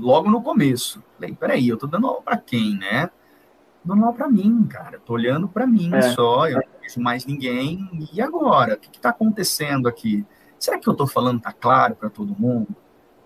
logo 0.02 0.30
no 0.30 0.42
começo. 0.42 1.04
Falei, 1.16 1.34
peraí, 1.34 1.68
eu 1.68 1.78
tô 1.78 1.88
dando 1.88 2.08
aula 2.08 2.22
para 2.22 2.38
quem, 2.38 2.78
né? 2.78 3.10
Dando 3.84 4.04
aula 4.04 4.16
para 4.16 4.30
mim, 4.30 4.68
cara. 4.70 5.00
Tô 5.00 5.14
olhando 5.14 5.48
para 5.48 5.66
mim 5.66 5.94
é. 5.94 6.02
só. 6.14 6.48
Eu 6.48 6.62
vejo 6.82 7.00
mais 7.00 7.26
ninguém. 7.26 8.10
E 8.14 8.22
agora? 8.22 8.76
O 8.76 8.78
que 8.78 8.98
está 8.98 9.10
acontecendo 9.10 9.88
aqui? 9.88 10.26
Será 10.60 10.78
que 10.78 10.88
eu 10.88 10.92
estou 10.92 11.08
falando 11.08 11.38
está 11.38 11.54
claro 11.54 11.96
para 11.96 12.10
todo 12.10 12.36
mundo? 12.38 12.76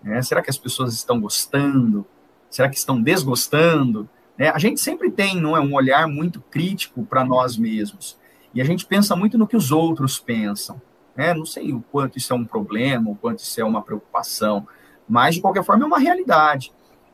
É, 0.04 0.22
será 0.22 0.40
que 0.42 0.50
as 0.50 0.58
pessoas 0.58 0.94
estão 0.94 1.20
gostando? 1.20 2.06
Será 2.48 2.68
que 2.68 2.76
estão 2.76 3.00
desgostando? 3.00 4.08
É, 4.38 4.48
a 4.48 4.58
gente 4.58 4.80
sempre 4.80 5.10
tem 5.10 5.40
não 5.40 5.56
é, 5.56 5.60
um 5.60 5.74
olhar 5.74 6.06
muito 6.06 6.40
crítico 6.40 7.04
para 7.04 7.24
nós 7.24 7.56
mesmos. 7.56 8.16
E 8.54 8.60
a 8.60 8.64
gente 8.64 8.86
pensa 8.86 9.16
muito 9.16 9.36
no 9.36 9.46
que 9.46 9.56
os 9.56 9.72
outros 9.72 10.18
pensam. 10.20 10.80
É, 11.16 11.32
não 11.32 11.46
sei 11.46 11.72
o 11.72 11.82
quanto 11.92 12.18
isso 12.18 12.32
é 12.32 12.36
um 12.36 12.44
problema, 12.44 13.10
o 13.10 13.16
quanto 13.16 13.38
isso 13.38 13.60
é 13.60 13.64
uma 13.64 13.82
preocupação, 13.82 14.66
mas 15.08 15.36
de 15.36 15.40
qualquer 15.40 15.64
forma 15.64 15.84
é 15.84 15.86
uma 15.86 15.98
realidade. 15.98 16.72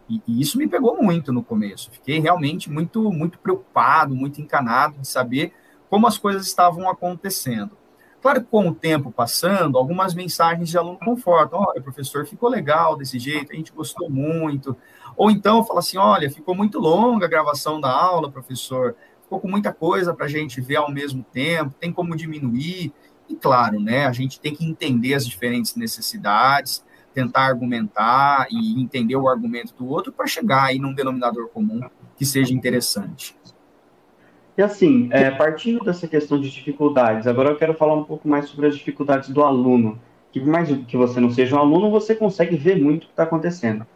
E, 0.09 0.23
e, 0.27 0.41
isso 0.41 0.59
me 0.59 0.67
pegou 0.67 1.01
muito 1.01 1.33
no 1.33 1.43
começo. 1.43 1.91
Fiquei 1.91 2.19
realmente 2.19 2.71
muito, 2.71 3.13
muito 3.13 3.39
preocupado, 3.39 4.15
muito 4.15 4.41
encanado 4.41 4.99
de 4.99 5.07
saber 5.07 5.53
como 5.89 6.07
as 6.07 6.19
coisas 6.19 6.47
estavam 6.47 6.89
acontecendo. 6.89 7.77
Claro 8.21 8.43
que 8.43 8.49
com 8.49 8.69
o 8.69 8.75
tempo 8.75 9.11
passando, 9.11 9.79
algumas 9.79 10.15
mensagens 10.15 10.69
de 10.69 10.77
aluno 10.77 10.99
confortam. 10.99 11.61
Olha, 11.61 11.81
professor, 11.81 12.27
ficou 12.27 12.51
legal 12.51 12.97
desse 12.97 13.19
jeito, 13.19 13.53
a 13.53 13.57
gente 13.57 13.73
gostou 13.73 14.11
muito. 14.11 14.77
Ou 15.17 15.31
então 15.31 15.65
fala 15.65 15.79
assim: 15.81 15.97
olha, 15.97 16.31
ficou 16.31 16.55
muito 16.55 16.79
longa 16.79 17.27
a 17.27 17.29
gravação 17.29 17.81
da 17.81 17.91
aula, 17.91 18.31
professor, 18.31 18.95
ficou 19.23 19.41
com 19.41 19.49
muita 19.49 19.73
coisa 19.73 20.13
para 20.13 20.27
a 20.27 20.29
gente 20.29 20.61
ver 20.61 20.77
ao 20.77 20.91
mesmo 20.91 21.25
tempo, 21.33 21.75
tem 21.81 21.93
como 21.93 22.17
diminuir. 22.17 22.93
E 23.31 23.37
claro, 23.37 23.79
né, 23.79 24.07
a 24.07 24.13
gente 24.13 24.41
tem 24.41 24.55
que 24.55 24.67
entender 24.67 25.15
as 25.15 25.25
diferentes 25.25 25.77
necessidades, 25.77 26.85
tentar 27.15 27.47
argumentar 27.47 28.49
e 28.51 28.81
entender 28.81 29.15
o 29.15 29.29
argumento 29.29 29.73
do 29.79 29.89
outro 29.89 30.13
para 30.13 30.27
chegar 30.27 30.65
aí 30.65 30.81
num 30.81 30.93
denominador 30.93 31.49
comum 31.49 31.81
que 32.17 32.27
seja 32.27 32.53
interessante. 32.53 33.37
E 34.59 34.63
assim, 34.63 35.09
é, 35.13 35.31
partindo 35.31 35.85
dessa 35.85 36.09
questão 36.09 36.41
de 36.41 36.51
dificuldades, 36.51 37.27
agora 37.29 37.51
eu 37.51 37.57
quero 37.57 37.73
falar 37.75 37.95
um 37.95 38.05
pouco 38.05 38.29
mais 38.29 38.49
sobre 38.49 38.67
as 38.67 38.77
dificuldades 38.77 39.29
do 39.31 39.43
aluno. 39.43 39.99
Que 40.33 40.41
mais 40.41 40.69
que 40.87 40.97
você 40.97 41.19
não 41.21 41.31
seja 41.31 41.57
um 41.57 41.61
aluno, 41.61 41.91
você 41.91 42.15
consegue 42.15 42.57
ver 42.57 42.81
muito 42.81 43.05
o 43.05 43.07
que 43.07 43.13
está 43.13 43.23
acontecendo. 43.23 43.87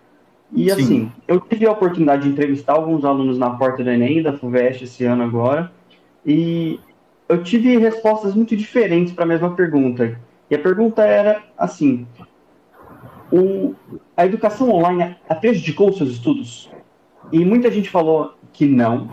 E 0.53 0.67
Sim. 0.67 0.71
assim, 0.71 1.13
eu 1.27 1.41
tive 1.41 1.67
a 1.67 1.73
oportunidade 1.73 2.23
de 2.23 2.29
entrevistar 2.29 2.75
alguns 2.75 3.05
alunos 3.05 3.37
na 3.37 3.51
porta 3.51 3.83
do 3.83 3.91
Enem, 3.91 4.23
da 4.23 4.33
FUVEST, 4.33 4.85
esse 4.85 5.05
ano 5.05 5.25
agora, 5.25 5.71
e 6.25 6.79
eu 7.29 7.43
tive 7.43 7.77
respostas 7.79 8.35
muito 8.35 8.57
diferentes 8.57 9.13
para 9.13 9.25
a 9.25 9.29
mesma 9.29 9.55
pergunta. 9.55 10.19
E 10.51 10.55
a 10.55 10.59
pergunta 10.59 11.03
era 11.03 11.43
assim: 11.57 12.07
o, 13.33 13.75
a 14.17 14.27
educação 14.27 14.71
online 14.71 15.17
prejudicou 15.41 15.91
os 15.91 15.97
seus 15.97 16.11
estudos? 16.11 16.71
E 17.33 17.45
muita 17.45 17.71
gente 17.71 17.89
falou 17.89 18.35
que 18.53 18.67
não, 18.67 19.11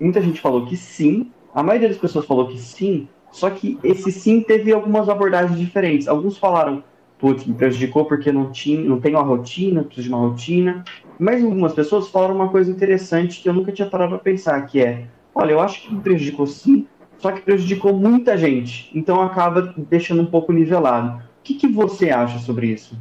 muita 0.00 0.20
gente 0.20 0.40
falou 0.40 0.66
que 0.66 0.76
sim, 0.76 1.30
a 1.54 1.62
maioria 1.62 1.88
das 1.88 1.98
pessoas 1.98 2.24
falou 2.24 2.48
que 2.48 2.58
sim, 2.58 3.06
só 3.30 3.50
que 3.50 3.78
esse 3.84 4.10
sim 4.10 4.40
teve 4.40 4.72
algumas 4.72 5.08
abordagens 5.08 5.58
diferentes. 5.58 6.08
Alguns 6.08 6.38
falaram, 6.38 6.82
putz, 7.18 7.44
me 7.44 7.54
prejudicou 7.54 8.04
porque 8.06 8.32
não, 8.32 8.50
tinha, 8.50 8.80
não 8.80 9.00
tenho 9.00 9.18
uma 9.18 9.24
rotina, 9.24 9.84
preciso 9.84 10.08
de 10.08 10.14
uma 10.14 10.26
rotina. 10.26 10.84
Mas 11.18 11.44
algumas 11.44 11.74
pessoas 11.74 12.08
falaram 12.08 12.34
uma 12.34 12.48
coisa 12.48 12.70
interessante 12.70 13.40
que 13.40 13.48
eu 13.48 13.52
nunca 13.52 13.70
tinha 13.70 13.88
parado 13.88 14.10
para 14.12 14.18
pensar, 14.18 14.60
que 14.66 14.80
é, 14.80 15.06
olha, 15.34 15.52
eu 15.52 15.60
acho 15.60 15.82
que 15.82 15.94
me 15.94 16.00
prejudicou 16.00 16.46
sim, 16.46 16.86
só 17.20 17.30
que 17.30 17.42
prejudicou 17.42 17.92
muita 17.92 18.36
gente. 18.36 18.90
Então 18.94 19.20
acaba 19.20 19.74
deixando 19.76 20.22
um 20.22 20.26
pouco 20.26 20.52
nivelado. 20.52 21.18
O 21.18 21.42
que, 21.42 21.54
que 21.54 21.68
você 21.68 22.10
acha 22.10 22.38
sobre 22.38 22.68
isso? 22.68 22.98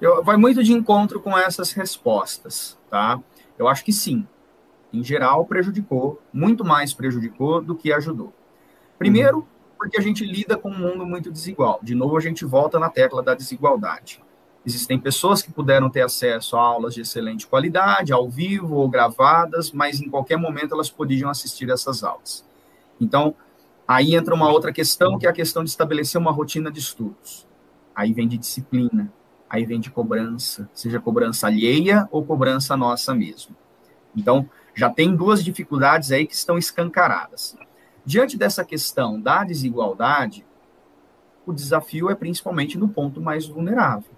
Eu, 0.00 0.22
vai 0.22 0.36
muito 0.36 0.62
de 0.62 0.72
encontro 0.72 1.20
com 1.20 1.36
essas 1.36 1.72
respostas, 1.72 2.78
tá? 2.88 3.20
Eu 3.58 3.68
acho 3.68 3.84
que 3.84 3.92
sim. 3.92 4.26
Em 4.92 5.02
geral, 5.02 5.44
prejudicou, 5.44 6.20
muito 6.32 6.64
mais 6.64 6.92
prejudicou 6.92 7.60
do 7.60 7.74
que 7.74 7.92
ajudou. 7.92 8.32
Primeiro, 8.96 9.38
uhum. 9.38 9.44
porque 9.76 9.98
a 9.98 10.02
gente 10.02 10.24
lida 10.24 10.56
com 10.56 10.70
um 10.70 10.78
mundo 10.78 11.04
muito 11.04 11.32
desigual. 11.32 11.80
De 11.82 11.94
novo, 11.94 12.16
a 12.16 12.20
gente 12.20 12.44
volta 12.44 12.78
na 12.78 12.88
tecla 12.88 13.22
da 13.22 13.34
desigualdade. 13.34 14.22
Existem 14.64 14.98
pessoas 14.98 15.42
que 15.42 15.52
puderam 15.52 15.90
ter 15.90 16.00
acesso 16.00 16.56
a 16.56 16.60
aulas 16.60 16.94
de 16.94 17.02
excelente 17.02 17.46
qualidade, 17.46 18.12
ao 18.12 18.28
vivo 18.28 18.76
ou 18.76 18.88
gravadas, 18.88 19.72
mas 19.72 20.00
em 20.00 20.08
qualquer 20.08 20.38
momento 20.38 20.74
elas 20.74 20.88
podiam 20.88 21.28
assistir 21.28 21.68
essas 21.70 22.02
aulas. 22.04 22.44
Então, 23.00 23.34
aí 23.86 24.14
entra 24.14 24.34
uma 24.34 24.50
outra 24.50 24.72
questão, 24.72 25.18
que 25.18 25.26
é 25.26 25.30
a 25.30 25.32
questão 25.32 25.62
de 25.64 25.70
estabelecer 25.70 26.20
uma 26.20 26.30
rotina 26.30 26.70
de 26.70 26.78
estudos. 26.78 27.46
Aí 27.94 28.12
vem 28.12 28.26
de 28.26 28.36
disciplina, 28.36 29.12
aí 29.48 29.64
vem 29.64 29.78
de 29.78 29.90
cobrança, 29.90 30.68
seja 30.72 31.00
cobrança 31.00 31.46
alheia 31.46 32.08
ou 32.10 32.24
cobrança 32.24 32.76
nossa 32.76 33.14
mesmo. 33.14 33.54
Então, 34.16 34.48
já 34.74 34.90
tem 34.90 35.14
duas 35.14 35.44
dificuldades 35.44 36.10
aí 36.10 36.26
que 36.26 36.34
estão 36.34 36.58
escancaradas. 36.58 37.56
Diante 38.04 38.36
dessa 38.36 38.64
questão 38.64 39.20
da 39.20 39.44
desigualdade, 39.44 40.44
o 41.46 41.52
desafio 41.52 42.10
é 42.10 42.14
principalmente 42.14 42.76
no 42.76 42.88
ponto 42.88 43.20
mais 43.20 43.46
vulnerável. 43.46 44.10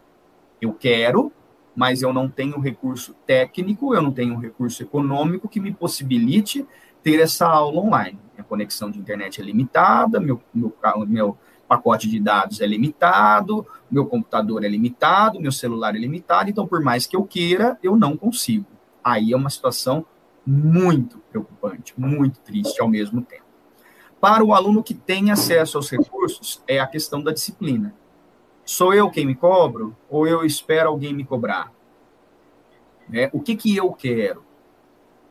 Eu 0.61 0.73
quero, 0.73 1.31
mas 1.75 2.03
eu 2.03 2.13
não 2.13 2.29
tenho 2.29 2.59
recurso 2.59 3.15
técnico, 3.27 3.95
eu 3.95 4.01
não 4.01 4.11
tenho 4.11 4.39
recurso 4.39 4.83
econômico 4.83 5.49
que 5.49 5.61
me 5.61 5.73
possibilite 5.73 6.67
ter 7.07 7.21
essa 7.21 7.47
aula 7.47 7.81
online. 7.81 8.19
Minha 8.35 8.43
conexão 8.43 8.91
de 8.91 8.99
internet 8.99 9.41
é 9.41 9.45
limitada, 9.45 10.19
meu, 10.19 10.43
meu, 10.53 10.77
meu 11.07 11.39
pacote 11.69 12.11
de 12.11 12.19
dados 12.19 12.61
é 12.61 12.67
limitado, 12.67 13.65
meu 13.89 14.07
computador 14.07 14.65
é 14.65 14.69
limitado, 14.69 15.41
meu 15.41 15.53
celular 15.53 15.95
é 15.95 15.99
limitado, 16.01 16.51
então, 16.51 16.67
por 16.67 16.83
mais 16.83 17.07
que 17.07 17.15
eu 17.15 17.23
queira, 17.23 17.79
eu 17.81 17.95
não 17.97 18.17
consigo. 18.17 18.67
Aí 19.05 19.33
é 19.33 19.37
uma 19.37 19.51
situação 19.51 20.05
muito 20.45 21.19
preocupante, 21.31 21.95
muito 21.97 22.41
triste 22.41 22.83
ao 22.83 22.89
mesmo 22.89 23.23
tempo. 23.23 23.47
Para 24.21 24.45
o 24.45 24.53
aluno 24.53 24.83
que 24.83 24.95
tem 24.95 25.31
acesso 25.31 25.77
aos 25.77 25.89
recursos, 25.89 26.61
é 26.67 26.81
a 26.81 26.89
questão 26.89 27.23
da 27.23 27.31
disciplina. 27.31 27.95
Sou 28.65 28.93
eu 28.93 29.09
quem 29.13 29.25
me 29.25 29.37
cobro 29.37 29.97
ou 30.11 30.27
eu 30.27 30.45
espero 30.45 30.89
alguém 30.89 31.15
me 31.15 31.25
cobrar? 31.25 31.73
É, 33.13 33.31
o 33.33 33.39
que, 33.39 33.55
que 33.55 33.77
eu 33.77 33.93
quero? 33.93 34.45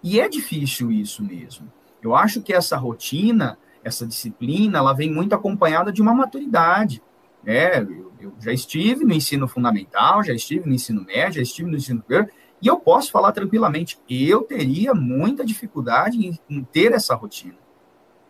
E 0.05 0.21
é 0.21 0.29
difícil 0.29 0.89
isso 0.89 1.21
mesmo. 1.21 1.69
Eu 2.01 2.15
acho 2.15 2.41
que 2.41 2.53
essa 2.53 2.77
rotina 2.77 3.57
essa 3.85 4.05
disciplina, 4.05 4.79
ela 4.79 4.93
vem 4.93 5.13
muito 5.13 5.35
acompanhada 5.35 5.91
de 5.91 6.01
uma 6.01 6.13
maturidade. 6.13 7.03
Né? 7.43 7.79
Eu, 7.79 8.11
eu, 8.19 8.33
já 8.39 8.51
estive 8.51 9.05
no 9.05 9.13
ensino 9.13 9.47
fundamental, 9.47 10.23
já 10.23 10.33
estive 10.33 10.67
no 10.67 10.73
ensino 10.73 11.05
médio, 11.05 11.35
já 11.35 11.43
estive 11.43 11.69
no 11.69 11.77
ensino 11.77 11.99
superior, 11.99 12.27
e 12.59 12.67
eu 12.67 12.79
posso 12.79 13.11
falar 13.11 13.31
tranquilamente, 13.31 13.99
eu 14.09 14.41
teria 14.41 14.95
muita 14.95 15.45
dificuldade 15.45 16.17
em, 16.17 16.39
em 16.49 16.63
ter 16.63 16.93
essa 16.93 17.13
rotina. 17.13 17.53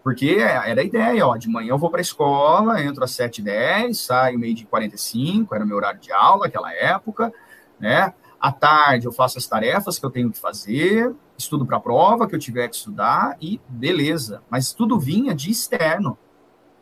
Porque 0.03 0.35
era 0.39 0.81
a 0.81 0.83
ideia, 0.83 1.25
ó, 1.25 1.37
de 1.37 1.47
manhã 1.47 1.69
eu 1.69 1.77
vou 1.77 1.89
para 1.89 2.01
a 2.01 2.01
escola, 2.01 2.83
entro 2.83 3.03
às 3.03 3.11
7h10, 3.11 3.93
saio 3.93 4.37
meio 4.37 4.53
de 4.53 4.65
45, 4.65 5.55
era 5.55 5.65
meu 5.65 5.77
horário 5.77 6.01
de 6.01 6.11
aula 6.11 6.45
naquela 6.45 6.71
época, 6.73 7.33
né? 7.79 8.13
À 8.39 8.51
tarde 8.51 9.07
eu 9.07 9.11
faço 9.11 9.37
as 9.37 9.47
tarefas 9.47 9.97
que 9.97 10.05
eu 10.05 10.11
tenho 10.11 10.31
que 10.31 10.37
fazer, 10.37 11.11
estudo 11.37 11.65
para 11.65 11.77
a 11.77 11.79
prova 11.79 12.27
que 12.27 12.35
eu 12.35 12.39
tiver 12.39 12.67
que 12.67 12.75
estudar 12.75 13.37
e 13.41 13.59
beleza. 13.67 14.41
Mas 14.49 14.73
tudo 14.73 14.99
vinha 14.99 15.33
de 15.33 15.51
externo. 15.51 16.17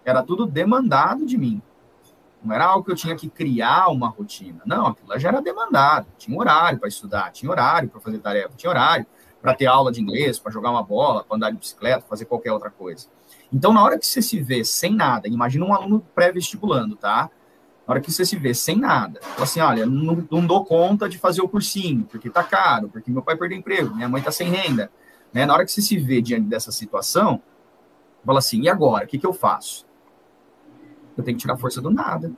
Era 0.06 0.22
tudo 0.22 0.46
demandado 0.46 1.26
de 1.26 1.38
mim. 1.38 1.62
Não 2.44 2.54
era 2.54 2.66
algo 2.66 2.84
que 2.84 2.92
eu 2.92 2.96
tinha 2.96 3.16
que 3.16 3.30
criar 3.30 3.88
uma 3.88 4.10
rotina. 4.10 4.62
Não, 4.66 4.88
aquilo 4.88 5.18
já 5.18 5.30
era 5.30 5.42
demandado. 5.42 6.08
Tinha 6.18 6.38
horário 6.38 6.78
para 6.78 6.90
estudar, 6.90 7.32
tinha 7.32 7.50
horário 7.50 7.90
para 7.90 8.02
fazer 8.02 8.20
tarefa, 8.20 8.52
tinha 8.58 8.70
horário 8.70 9.06
para 9.42 9.54
ter 9.54 9.66
aula 9.66 9.92
de 9.92 10.02
inglês, 10.02 10.40
para 10.40 10.52
jogar 10.52 10.72
uma 10.72 10.84
bola, 10.84 11.24
para 11.24 11.36
andar 11.36 11.52
de 11.52 11.58
bicicleta, 11.58 12.06
fazer 12.08 12.26
qualquer 12.26 12.52
outra 12.52 12.70
coisa. 12.70 13.08
Então, 13.52 13.74
na 13.74 13.84
hora 13.84 14.00
que 14.00 14.06
você 14.06 14.22
se 14.22 14.42
vê 14.42 14.64
sem 14.64 14.94
nada, 14.94 15.28
imagina 15.28 15.66
um 15.66 15.74
aluno 15.74 16.06
pré-vestibulando, 16.16 16.96
tá? 16.96 17.30
Na 17.86 17.94
hora 17.94 18.02
que 18.02 18.12
você 18.12 18.26
se 18.26 18.38
vê 18.38 18.54
sem 18.54 18.78
nada, 18.78 19.20
fala 19.22 19.44
assim, 19.44 19.60
olha, 19.60 19.86
não, 19.86 20.26
não, 20.32 20.46
dou 20.46 20.64
conta 20.64 21.10
de 21.10 21.18
fazer 21.18 21.42
o 21.42 21.50
cursinho, 21.50 22.06
porque 22.06 22.30
tá 22.30 22.42
caro, 22.42 22.88
porque 22.88 23.12
meu 23.12 23.22
pai 23.22 23.36
perdeu 23.36 23.58
emprego, 23.58 23.94
minha 23.94 24.08
mãe 24.08 24.22
tá 24.22 24.32
sem 24.32 24.50
renda. 24.50 24.90
Né? 25.34 25.46
Na 25.46 25.54
hora 25.54 25.66
que 25.66 25.72
você 25.72 25.82
se 25.82 25.98
vê 25.98 26.22
diante 26.22 26.48
dessa 26.48 26.72
situação, 26.72 27.42
fala 28.26 28.40
assim, 28.40 28.62
e 28.62 28.70
agora? 28.70 29.04
O 29.04 29.08
que, 29.08 29.18
que 29.18 29.28
eu 29.28 29.34
faço? 29.34 29.86
Eu 31.18 31.24
tenho 31.24 31.38
que 31.38 31.42
tirar 31.42 31.58
força 31.58 31.82
do 31.82 31.92
nada. 31.92 32.32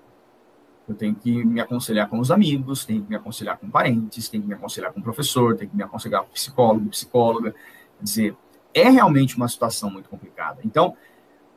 Eu 0.90 0.96
tenho 0.96 1.14
que 1.14 1.44
me 1.46 1.62
aconselhar 1.62 2.10
com 2.10 2.20
os 2.20 2.32
amigos, 2.32 2.84
tenho 2.84 3.04
que 3.04 3.10
me 3.10 3.16
aconselhar 3.16 3.58
com 3.58 3.70
parentes, 3.70 4.28
tenho 4.28 4.42
que 4.42 4.50
me 4.50 4.56
aconselhar 4.56 4.92
com 4.94 5.00
o 5.00 5.04
professor, 5.04 5.56
tenho 5.56 5.70
que 5.70 5.78
me 5.78 5.84
aconselhar 5.84 6.24
com 6.24 6.30
psicólogo, 6.30 6.90
psicóloga. 6.90 7.52
Quer 7.98 8.04
dizer, 8.04 8.38
é 8.74 8.90
realmente 8.90 9.38
uma 9.38 9.48
situação 9.48 9.92
muito 9.92 10.10
complicada. 10.10 10.62
Então, 10.64 10.96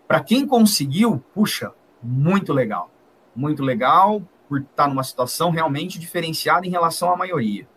para 0.07 0.21
quem 0.21 0.47
conseguiu, 0.47 1.23
puxa, 1.35 1.73
muito 2.03 2.53
legal 2.53 2.91
muito 3.39 3.63
legal 3.63 4.21
por 4.49 4.61
estar 4.61 4.89
numa 4.89 5.05
situação 5.05 5.51
realmente 5.51 5.99
diferenciada 5.99 6.67
em 6.67 6.71
relação 6.71 7.13
à 7.13 7.17
maioria. 7.17 7.69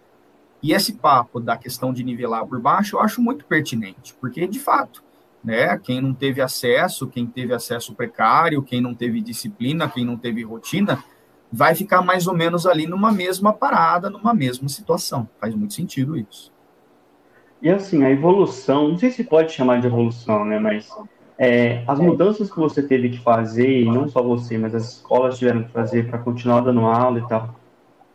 E 0.64 0.74
esse 0.74 0.94
papo 0.94 1.40
da 1.40 1.56
questão 1.56 1.94
de 1.94 2.04
nivelar 2.04 2.46
por 2.46 2.60
baixo, 2.60 2.96
eu 2.96 3.02
acho 3.02 3.22
muito 3.22 3.46
pertinente, 3.46 4.16
porque 4.20 4.48
de 4.48 4.60
fato, 4.60 5.04
né, 5.44 5.78
quem 5.78 6.02
não 6.02 6.14
teve 6.14 6.42
acesso, 6.42 7.08
quem 7.08 7.28
teve 7.28 7.54
acesso 7.54 7.94
precário, 7.94 8.64
quem 8.64 8.82
não 8.82 8.96
teve 8.96 9.22
disciplina, 9.22 9.88
quem 9.88 10.04
não 10.04 10.18
teve 10.18 10.44
rotina, 10.44 11.04
vai 11.52 11.76
ficar 11.76 12.02
mais 12.02 12.26
ou 12.26 12.34
menos 12.34 12.66
ali 12.66 12.88
numa 12.88 13.12
mesma 13.12 13.54
parada, 13.54 14.10
numa 14.10 14.34
mesma 14.34 14.68
situação. 14.70 15.30
Faz 15.40 15.54
muito 15.54 15.74
sentido 15.74 16.18
isso. 16.18 16.52
E 17.62 17.70
assim, 17.70 18.04
a 18.04 18.10
evolução, 18.10 18.88
não 18.88 18.98
sei 18.98 19.12
se 19.12 19.24
pode 19.24 19.52
chamar 19.52 19.80
de 19.80 19.88
evolução, 19.88 20.44
né, 20.44 20.58
mas 20.58 20.90
é, 21.38 21.84
as 21.88 22.00
mudanças 22.00 22.52
que 22.52 22.60
você 22.60 22.82
teve 22.82 23.10
que 23.10 23.20
fazer, 23.20 23.82
e 23.82 23.86
não 23.86 24.08
só 24.08 24.22
você, 24.22 24.58
mas 24.58 24.76
as 24.76 24.98
escolas 24.98 25.38
tiveram 25.38 25.64
que 25.64 25.72
fazer 25.72 26.08
para 26.08 26.20
continuar 26.20 26.62
dando 26.62 26.82
aula 26.82 27.20
e 27.20 27.28
tal. 27.28 27.56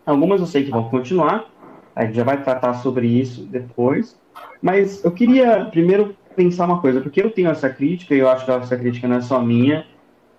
Algumas 0.05 0.41
eu 0.41 0.47
sei 0.47 0.65
que 0.65 0.71
vão 0.71 0.89
continuar, 0.89 1.47
a 1.95 2.05
gente 2.05 2.15
já 2.15 2.25
vai 2.25 2.43
tratar 2.43 2.75
sobre 2.75 3.07
isso 3.07 3.43
depois. 3.45 4.17
Mas 4.63 5.05
eu 5.05 5.11
queria 5.11 5.65
primeiro 5.67 6.15
pensar 6.37 6.67
uma 6.67 6.81
coisa, 6.81 7.01
porque 7.01 7.21
eu 7.21 7.31
tenho 7.31 7.51
essa 7.51 7.69
crítica, 7.69 8.15
e 8.15 8.19
eu 8.19 8.29
acho 8.29 8.45
que 8.45 8.51
essa 8.51 8.77
crítica 8.77 9.09
não 9.09 9.17
é 9.17 9.21
só 9.21 9.41
minha, 9.41 9.87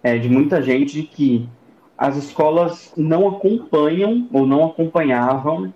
é 0.04 0.18
de 0.18 0.30
muita 0.30 0.62
gente, 0.62 1.02
de 1.02 1.04
que 1.04 1.50
as 1.98 2.16
escolas 2.16 2.94
não 2.96 3.28
acompanham 3.28 4.28
ou 4.32 4.46
não 4.46 4.66
acompanhavam 4.66 5.74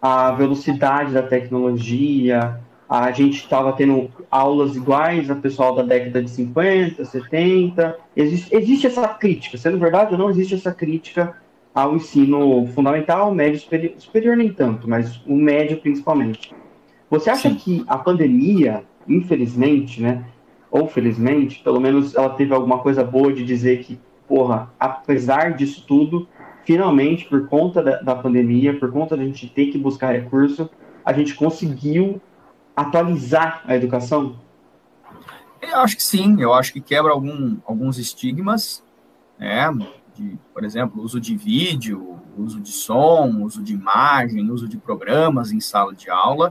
a 0.00 0.30
velocidade 0.32 1.12
da 1.12 1.22
tecnologia, 1.22 2.58
a 2.88 3.10
gente 3.10 3.36
estava 3.36 3.72
tendo 3.74 4.10
aulas 4.30 4.74
iguais 4.74 5.30
a 5.30 5.34
pessoal 5.34 5.74
da 5.74 5.82
década 5.82 6.22
de 6.22 6.30
50, 6.30 7.04
70. 7.04 7.98
Existe, 8.16 8.54
existe 8.54 8.86
essa 8.86 9.06
crítica, 9.08 9.58
sendo 9.58 9.78
verdade 9.78 10.12
ou 10.14 10.18
não, 10.18 10.30
existe 10.30 10.54
essa 10.54 10.72
crítica 10.72 11.36
ao 11.74 11.94
ensino 11.94 12.66
fundamental, 12.68 13.32
médio 13.34 13.60
superior, 13.60 13.92
superior 13.98 14.36
nem 14.36 14.50
tanto, 14.50 14.88
mas 14.88 15.20
o 15.26 15.36
médio 15.36 15.76
principalmente. 15.78 16.54
Você 17.10 17.28
acha 17.28 17.50
Sim. 17.50 17.56
que 17.56 17.84
a 17.86 17.98
pandemia, 17.98 18.82
infelizmente, 19.06 20.00
né, 20.00 20.24
ou 20.70 20.88
felizmente, 20.88 21.62
pelo 21.62 21.80
menos 21.80 22.14
ela 22.14 22.30
teve 22.30 22.54
alguma 22.54 22.78
coisa 22.78 23.04
boa 23.04 23.32
de 23.32 23.44
dizer 23.44 23.80
que, 23.80 23.98
porra, 24.26 24.70
apesar 24.80 25.54
disso 25.54 25.84
tudo, 25.86 26.26
finalmente, 26.64 27.26
por 27.26 27.48
conta 27.48 27.82
da, 27.82 28.00
da 28.00 28.14
pandemia, 28.14 28.78
por 28.78 28.90
conta 28.90 29.16
da 29.16 29.24
gente 29.24 29.46
ter 29.48 29.66
que 29.66 29.78
buscar 29.78 30.12
recurso, 30.12 30.68
a 31.04 31.12
gente 31.12 31.34
conseguiu 31.34 32.20
atualizar 32.80 33.62
a 33.66 33.74
educação? 33.74 34.38
Eu 35.60 35.80
acho 35.80 35.96
que 35.96 36.02
sim, 36.02 36.40
eu 36.40 36.54
acho 36.54 36.72
que 36.72 36.80
quebra 36.80 37.12
algum, 37.12 37.56
alguns 37.66 37.98
estigmas, 37.98 38.82
né? 39.38 39.68
De, 40.14 40.38
por 40.54 40.64
exemplo, 40.64 41.02
uso 41.02 41.20
de 41.20 41.36
vídeo, 41.36 42.20
uso 42.36 42.60
de 42.60 42.70
som, 42.70 43.42
uso 43.42 43.62
de 43.62 43.74
imagem, 43.74 44.50
uso 44.50 44.68
de 44.68 44.76
programas 44.76 45.52
em 45.52 45.60
sala 45.60 45.94
de 45.94 46.08
aula. 46.10 46.50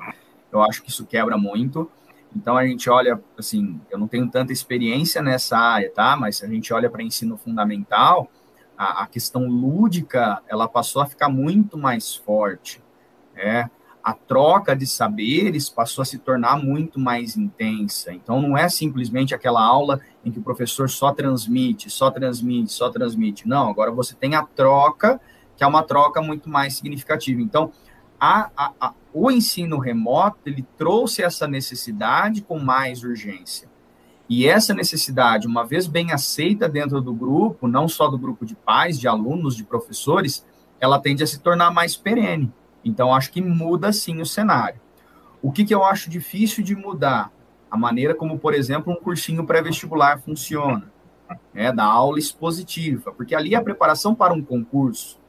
Eu 0.52 0.62
acho 0.62 0.84
que 0.84 0.90
isso 0.90 1.06
quebra 1.06 1.38
muito. 1.38 1.90
Então 2.36 2.58
a 2.58 2.66
gente 2.66 2.90
olha, 2.90 3.22
assim, 3.38 3.80
eu 3.90 3.98
não 3.98 4.08
tenho 4.08 4.30
tanta 4.30 4.52
experiência 4.52 5.22
nessa 5.22 5.58
área, 5.58 5.90
tá? 5.92 6.16
Mas 6.16 6.38
se 6.38 6.46
a 6.46 6.48
gente 6.48 6.74
olha 6.74 6.90
para 6.90 7.02
ensino 7.02 7.38
fundamental, 7.38 8.30
a, 8.78 9.04
a, 9.04 9.08
questão 9.08 9.48
lúdica 9.48 10.42
ela 10.48 10.68
passou 10.68 11.02
a 11.02 11.06
ficar 11.06 11.30
muito 11.30 11.78
mais 11.78 12.16
forte, 12.16 12.82
né? 13.34 13.72
A 14.08 14.13
troca 14.13 14.74
de 14.74 14.88
saberes 14.88 15.70
passou 15.70 16.02
a 16.02 16.06
se 16.06 16.17
tornar 16.17 16.56
muito 16.56 16.98
mais 16.98 17.36
intensa. 17.36 18.13
Então, 18.13 18.41
não 18.41 18.58
é 18.58 18.70
simplesmente 18.70 19.36
aquela 19.36 19.62
aula 19.62 20.00
em 20.24 20.32
que 20.32 20.39
o 20.39 20.41
professor 20.41 20.89
só 20.89 21.12
transmite, 21.12 21.89
só 21.89 22.10
transmite, 22.10 22.72
só 22.72 22.89
transmite. 22.89 23.46
Não, 23.46 23.70
agora 23.70 23.91
você 23.91 24.15
tem 24.15 24.34
a 24.34 24.43
troca, 24.43 25.20
que 25.58 25.63
é 25.65 25.67
uma 25.67 25.84
troca 25.84 26.22
muito 26.22 26.50
mais 26.50 26.78
significativa. 26.78 27.41
Então, 27.41 27.70
a, 28.17 28.50
a, 28.56 28.72
a, 28.80 28.93
o 29.13 29.30
ensino 29.30 29.78
remoto, 29.78 30.38
ele 30.46 30.65
trouxe 30.78 31.22
essa 31.22 31.46
necessidade 31.46 32.41
com 32.41 32.60
mais 32.60 33.04
urgência. 33.04 33.67
E 34.30 34.48
essa 34.48 34.74
necessidade, 34.74 35.48
uma 35.48 35.65
vez 35.65 35.86
bem 35.86 36.13
aceita 36.13 36.70
dentro 36.70 37.02
do 37.02 37.13
grupo, 37.13 37.67
não 37.67 37.89
só 37.89 38.08
do 38.08 38.17
grupo 38.17 38.46
de 38.46 38.56
pais, 38.56 38.98
de 38.98 39.06
alunos, 39.06 39.54
de 39.54 39.65
professores, 39.65 40.46
ela 40.80 40.98
tende 40.98 41.24
a 41.24 41.28
se 41.28 41.39
tornar 41.39 41.72
mais 41.72 41.98
perene. 41.98 42.54
Então, 42.84 43.13
acho 43.13 43.32
que 43.32 43.42
muda 43.42 43.92
sim 43.92 44.22
o 44.22 44.26
cenário. 44.26 44.80
O 45.42 45.52
que, 45.52 45.66
que 45.66 45.74
eu 45.74 45.84
acho 45.84 46.10
difícil 46.10 46.63
de 46.63 46.76
mudar? 46.76 47.32
A 47.70 47.78
maneira 47.78 48.16
como, 48.16 48.40
por 48.40 48.54
exemplo, 48.54 48.94
um 48.94 48.96
cursinho 48.96 49.46
pré-vestibular 49.46 50.20
funciona, 50.20 50.92
né, 51.54 51.72
da 51.72 51.84
aula 51.84 52.18
expositiva, 52.18 53.12
porque 53.12 53.36
ali 53.36 53.54
é 53.54 53.58
a 53.58 53.63
preparação 53.63 54.16
para 54.16 54.34
um 54.34 54.42
concurso, 54.42 55.20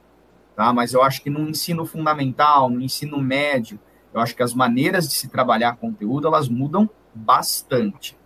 tá? 0.55 0.73
Mas 0.73 0.93
eu 0.93 1.03
acho 1.03 1.21
que 1.21 1.31
no 1.31 1.49
ensino 1.49 1.85
fundamental, 1.85 2.71
no 2.71 2.81
ensino 2.81 3.21
médio, 3.21 3.79
eu 4.15 4.21
acho 4.21 4.35
que 4.35 4.43
as 4.43 4.55
maneiras 4.55 5.09
de 5.09 5.15
se 5.15 5.29
trabalhar 5.29 5.77
conteúdo, 5.77 6.29
elas 6.29 6.49
mudam 6.49 6.89
bastante. 7.15 8.17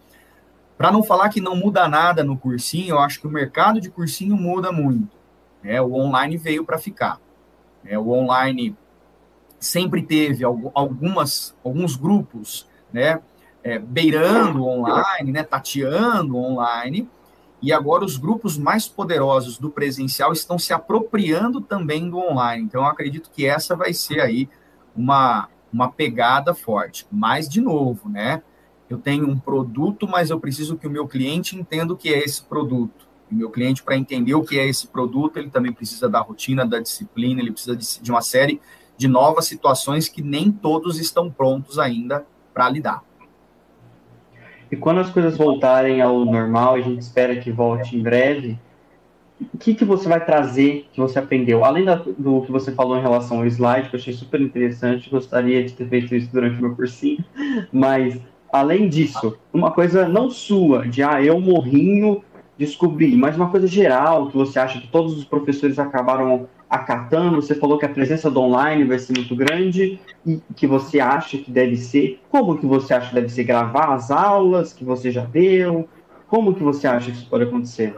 Para 0.77 0.91
não 0.91 1.03
falar 1.03 1.29
que 1.29 1.41
não 1.41 1.57
muda 1.57 1.89
nada 1.89 2.25
no 2.25 2.37
cursinho, 2.37 2.91
eu 2.91 2.99
acho 2.99 3.21
que 3.21 3.27
o 3.27 3.31
mercado 3.31 3.81
de 3.81 3.91
cursinho 3.91 4.37
muda 4.37 4.73
muito. 4.73 5.17
Né? 5.63 5.81
O 5.81 5.95
online 5.95 6.37
veio 6.37 6.65
para 6.65 6.79
ficar. 6.79 7.21
Né? 7.85 7.99
O 7.99 8.11
online 8.11 8.77
sempre 9.63 10.03
teve 10.03 10.45
algumas, 10.45 11.55
alguns 11.65 11.95
grupos, 11.95 12.67
né, 12.93 13.21
é, 13.63 13.79
beirando 13.79 14.67
online, 14.67 15.31
né, 15.33 15.43
tateando 15.45 16.37
online, 16.37 17.09
e 17.63 17.73
agora 17.73 18.05
os 18.05 18.17
grupos 18.17 18.59
mais 18.59 18.89
poderosos 18.89 19.57
do 19.57 19.71
presencial 19.71 20.33
estão 20.33 20.59
se 20.59 20.73
apropriando 20.73 21.61
também 21.61 22.11
do 22.11 22.19
online. 22.19 22.65
Então, 22.65 22.83
eu 22.83 22.89
acredito 22.89 23.31
que 23.31 23.47
essa 23.47 23.77
vai 23.77 23.95
ser 23.95 24.21
aí 24.21 24.49
uma, 24.97 25.49
uma 25.73 25.89
pegada 25.89 26.55
forte. 26.55 27.07
Mas, 27.11 27.49
de 27.49 27.61
novo, 27.61 28.09
né, 28.09 28.43
eu 28.91 28.99
tenho 28.99 29.29
um 29.29 29.39
produto, 29.39 30.09
mas 30.09 30.31
eu 30.31 30.41
preciso 30.41 30.77
que 30.77 30.89
o 30.89 30.91
meu 30.91 31.07
cliente 31.07 31.57
entenda 31.57 31.93
o 31.93 31.97
que 31.97 32.13
é 32.13 32.19
esse 32.19 32.43
produto. 32.43 33.07
O 33.31 33.35
meu 33.35 33.49
cliente, 33.49 33.81
para 33.81 33.97
entender 33.97 34.35
o 34.35 34.43
que 34.43 34.59
é 34.59 34.67
esse 34.67 34.89
produto, 34.89 35.37
ele 35.37 35.49
também 35.49 35.73
precisa 35.73 36.09
da 36.09 36.19
rotina, 36.19 36.67
da 36.67 36.81
disciplina, 36.81 37.41
ele 37.41 37.53
precisa 37.53 37.77
de, 37.77 38.03
de 38.03 38.11
uma 38.11 38.23
série 38.23 38.61
de 39.03 39.09
novas 39.09 39.47
situações 39.47 40.09
que 40.09 40.23
nem 40.23 40.53
todos 40.53 41.01
estão 41.01 41.29
prontos 41.29 41.77
ainda 41.77 42.25
para 42.55 42.71
lidar. 42.71 43.03
E 44.71 44.77
quando 44.77 45.01
as 45.01 45.11
coisas 45.11 45.37
voltarem 45.37 46.01
ao 46.01 46.25
normal, 46.25 46.77
a 46.77 46.81
gente 46.81 47.01
espera 47.01 47.35
que 47.35 47.51
volte 47.51 47.97
em 47.97 48.01
breve, 48.03 48.57
o 49.53 49.59
que, 49.59 49.75
que 49.75 49.85
você 49.85 50.09
vai 50.09 50.25
trazer 50.25 50.89
que 50.93 51.01
você 51.01 51.19
aprendeu? 51.19 51.65
Além 51.65 51.85
da, 51.85 51.97
do 51.97 52.43
que 52.43 52.53
você 52.53 52.71
falou 52.71 52.97
em 52.97 53.03
relação 53.03 53.39
ao 53.39 53.47
slide, 53.47 53.89
que 53.89 53.97
eu 53.97 54.01
achei 54.01 54.15
super 54.15 54.41
interessante, 54.41 55.11
gostaria 55.11 55.65
de 55.65 55.73
ter 55.73 55.89
feito 55.89 56.15
isso 56.15 56.31
durante 56.33 56.59
o 56.59 56.63
meu 56.63 56.77
cursinho, 56.77 57.25
mas 57.73 58.21
além 58.53 58.89
disso, 58.89 59.37
uma 59.53 59.73
coisa 59.73 60.07
não 60.07 60.31
sua, 60.31 60.87
de 60.87 61.03
ah, 61.03 61.21
eu 61.21 61.41
morrinho, 61.41 62.23
descobri, 62.57 63.17
mas 63.17 63.35
uma 63.35 63.51
coisa 63.51 63.67
geral 63.67 64.29
que 64.29 64.37
você 64.37 64.61
acha 64.61 64.81
que 64.81 64.87
todos 64.87 65.19
os 65.19 65.25
professores 65.25 65.77
acabaram 65.81 66.47
acatando? 66.73 67.37
Você 67.37 67.55
falou 67.55 67.79
que 67.79 67.85
a 67.85 67.89
presença 67.89 68.31
do 68.31 68.41
online 68.41 68.85
vai 68.85 68.99
ser 68.99 69.13
muito 69.13 69.37
grande 69.37 70.01
e 70.25 70.41
que 70.57 70.67
você 70.67 71.01
acha 71.01 71.37
que 71.37 71.51
deve 71.51 71.77
ser. 71.77 72.19
Como 72.31 72.57
que 72.59 72.65
você 72.65 72.95
acha 72.95 73.11
que 73.11 73.15
deve 73.15 73.29
ser 73.29 73.45
gravar 73.45 73.93
as 73.93 74.11
aulas 74.11 74.73
que 74.73 74.83
você 74.83 75.11
já 75.11 75.23
deu? 75.23 75.87
Como 76.29 76.55
que 76.55 76.63
você 76.63 76.87
acha 76.87 77.11
que 77.11 77.19
isso 77.19 77.29
pode 77.29 77.45
acontecer? 77.45 77.95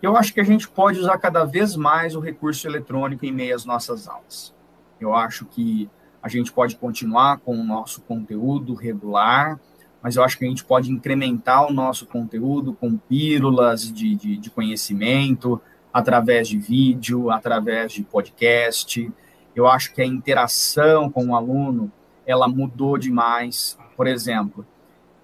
Eu 0.00 0.16
acho 0.16 0.32
que 0.32 0.40
a 0.40 0.44
gente 0.44 0.68
pode 0.68 1.00
usar 1.00 1.18
cada 1.18 1.44
vez 1.44 1.74
mais 1.74 2.14
o 2.14 2.20
recurso 2.20 2.68
eletrônico 2.68 3.26
em 3.26 3.32
meio 3.32 3.56
às 3.56 3.64
nossas 3.64 4.06
aulas. 4.06 4.54
Eu 5.00 5.12
acho 5.12 5.44
que 5.44 5.90
a 6.22 6.28
gente 6.28 6.52
pode 6.52 6.76
continuar 6.76 7.38
com 7.38 7.58
o 7.58 7.64
nosso 7.64 8.00
conteúdo 8.02 8.74
regular, 8.74 9.58
mas 10.00 10.14
eu 10.14 10.22
acho 10.22 10.38
que 10.38 10.44
a 10.44 10.48
gente 10.48 10.64
pode 10.64 10.90
incrementar 10.90 11.66
o 11.66 11.72
nosso 11.72 12.06
conteúdo 12.06 12.74
com 12.74 12.96
pílulas 12.96 13.92
de, 13.92 14.14
de, 14.14 14.36
de 14.36 14.50
conhecimento, 14.50 15.60
através 15.92 16.48
de 16.48 16.58
vídeo, 16.58 17.30
através 17.30 17.92
de 17.92 18.02
podcast. 18.02 19.10
Eu 19.54 19.66
acho 19.66 19.92
que 19.92 20.02
a 20.02 20.06
interação 20.06 21.10
com 21.10 21.28
o 21.28 21.34
aluno 21.34 21.90
ela 22.26 22.48
mudou 22.48 22.96
demais. 22.96 23.78
Por 23.96 24.06
exemplo, 24.06 24.66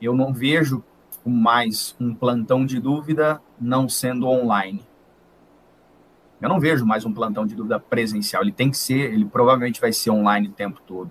eu 0.00 0.14
não 0.14 0.32
vejo 0.32 0.82
mais 1.24 1.94
um 1.98 2.14
plantão 2.14 2.64
de 2.64 2.80
dúvida 2.80 3.40
não 3.60 3.88
sendo 3.88 4.28
online. 4.28 4.84
Eu 6.40 6.48
não 6.48 6.60
vejo 6.60 6.84
mais 6.84 7.04
um 7.04 7.12
plantão 7.12 7.46
de 7.46 7.54
dúvida 7.54 7.80
presencial. 7.80 8.42
Ele 8.42 8.52
tem 8.52 8.70
que 8.70 8.76
ser, 8.76 9.12
ele 9.12 9.24
provavelmente 9.24 9.80
vai 9.80 9.92
ser 9.92 10.10
online 10.10 10.48
o 10.48 10.52
tempo 10.52 10.80
todo. 10.86 11.10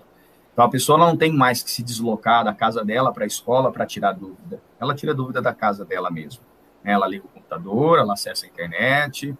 Então 0.52 0.64
a 0.64 0.70
pessoa 0.70 0.96
não 0.96 1.16
tem 1.16 1.32
mais 1.32 1.62
que 1.62 1.70
se 1.70 1.82
deslocar 1.82 2.44
da 2.44 2.54
casa 2.54 2.84
dela 2.84 3.12
para 3.12 3.24
a 3.24 3.26
escola 3.26 3.70
para 3.72 3.84
tirar 3.84 4.12
dúvida. 4.12 4.62
Ela 4.80 4.94
tira 4.94 5.12
dúvida 5.12 5.42
da 5.42 5.52
casa 5.52 5.84
dela 5.84 6.10
mesmo. 6.10 6.42
Ela 6.86 7.06
liga 7.08 7.26
o 7.26 7.28
computador, 7.28 7.98
ela 7.98 8.14
acessa 8.14 8.46
a 8.46 8.48
internet, 8.48 9.36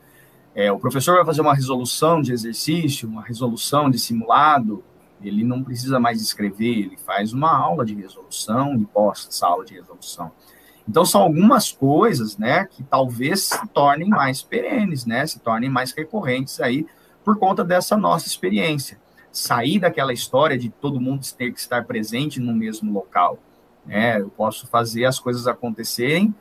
é, 0.55 0.73
o 0.73 0.79
professor 0.79 1.17
vai 1.17 1.25
fazer 1.25 1.43
uma 1.43 1.55
resolução 1.55 2.21
de 2.21 2.33
exercício, 2.33 3.09
uma 3.09 3.23
resolução 3.23 3.91
de 3.91 3.99
simulado, 3.99 4.83
ele 5.23 5.45
não 5.45 5.63
precisa 5.63 6.01
mais 6.01 6.21
escrever, 6.21 6.79
ele 6.79 6.97
faz 6.97 7.33
uma 7.33 7.57
aula 7.57 7.85
de 7.85 7.95
resolução 7.95 8.75
e 8.75 8.85
posta 8.87 9.29
essa 9.29 9.47
aula 9.47 9.65
de 9.65 9.75
resolução. 9.75 10.33
Então, 10.89 11.05
são 11.05 11.21
algumas 11.23 11.71
coisas, 11.73 12.39
né, 12.39 12.65
que 12.65 12.83
talvez 12.83 13.43
se 13.43 13.69
tornem 13.69 14.09
mais 14.09 14.41
perenes, 14.41 15.05
né, 15.05 15.27
se 15.27 15.41
tornem 15.41 15.69
mais 15.69 15.93
recorrentes 15.93 16.61
aí, 16.61 16.87
por 17.25 17.39
conta 17.39 17.65
dessa 17.65 17.97
nossa 17.97 18.27
experiência. 18.27 18.99
Sair 19.31 19.79
daquela 19.79 20.13
história 20.13 20.57
de 20.57 20.71
todo 20.71 21.01
mundo 21.01 21.27
ter 21.37 21.53
que 21.53 21.61
estar 21.61 21.85
presente 21.85 22.41
no 22.41 22.55
mesmo 22.55 22.93
local. 22.93 23.39
Né, 23.85 24.21
eu 24.21 24.31
posso 24.31 24.67
fazer 24.67 25.05
as 25.05 25.19
coisas 25.19 25.47
acontecerem 25.47 26.35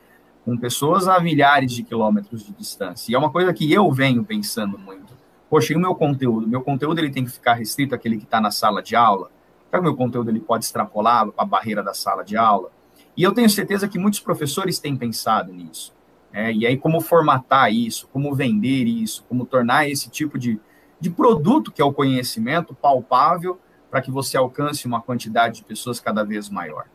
com 0.45 0.55
pessoas 0.55 1.07
a 1.07 1.19
milhares 1.19 1.71
de 1.71 1.81
quilômetros 1.81 2.45
de 2.45 2.53
distância. 2.53 3.11
E 3.11 3.15
é 3.15 3.17
uma 3.17 3.31
coisa 3.31 3.51
que 3.51 3.73
eu 3.73 3.91
venho 3.91 4.23
pensando 4.23 4.77
muito. 4.77 5.15
Poxa, 5.49 5.73
e 5.73 5.75
o 5.75 5.79
meu 5.79 5.95
conteúdo? 5.95 6.47
Meu 6.47 6.61
conteúdo 6.61 6.99
ele 6.99 7.09
tem 7.09 7.25
que 7.25 7.31
ficar 7.31 7.55
restrito 7.55 7.95
àquele 7.95 8.17
que 8.17 8.25
está 8.25 8.39
na 8.39 8.51
sala 8.51 8.83
de 8.83 8.95
aula? 8.95 9.31
Será 9.65 9.79
que 9.79 9.79
o 9.79 9.83
meu 9.83 9.95
conteúdo 9.95 10.29
ele 10.29 10.39
pode 10.39 10.65
extrapolar 10.65 11.27
a 11.35 11.43
barreira 11.43 11.81
da 11.81 11.95
sala 11.95 12.23
de 12.23 12.37
aula? 12.37 12.69
E 13.17 13.23
eu 13.23 13.33
tenho 13.33 13.49
certeza 13.49 13.87
que 13.87 13.97
muitos 13.97 14.19
professores 14.19 14.77
têm 14.77 14.95
pensado 14.95 15.51
nisso. 15.51 15.95
É, 16.31 16.51
e 16.51 16.67
aí, 16.67 16.77
como 16.77 17.01
formatar 17.01 17.73
isso, 17.73 18.07
como 18.11 18.35
vender 18.35 18.83
isso, 18.83 19.25
como 19.27 19.45
tornar 19.45 19.89
esse 19.89 20.09
tipo 20.09 20.37
de, 20.37 20.59
de 20.99 21.09
produto, 21.09 21.71
que 21.71 21.81
é 21.81 21.85
o 21.85 21.93
conhecimento, 21.93 22.75
palpável, 22.75 23.59
para 23.89 24.01
que 24.01 24.11
você 24.11 24.37
alcance 24.37 24.85
uma 24.85 25.01
quantidade 25.01 25.55
de 25.55 25.63
pessoas 25.63 25.99
cada 25.99 26.23
vez 26.23 26.49
maior. 26.49 26.85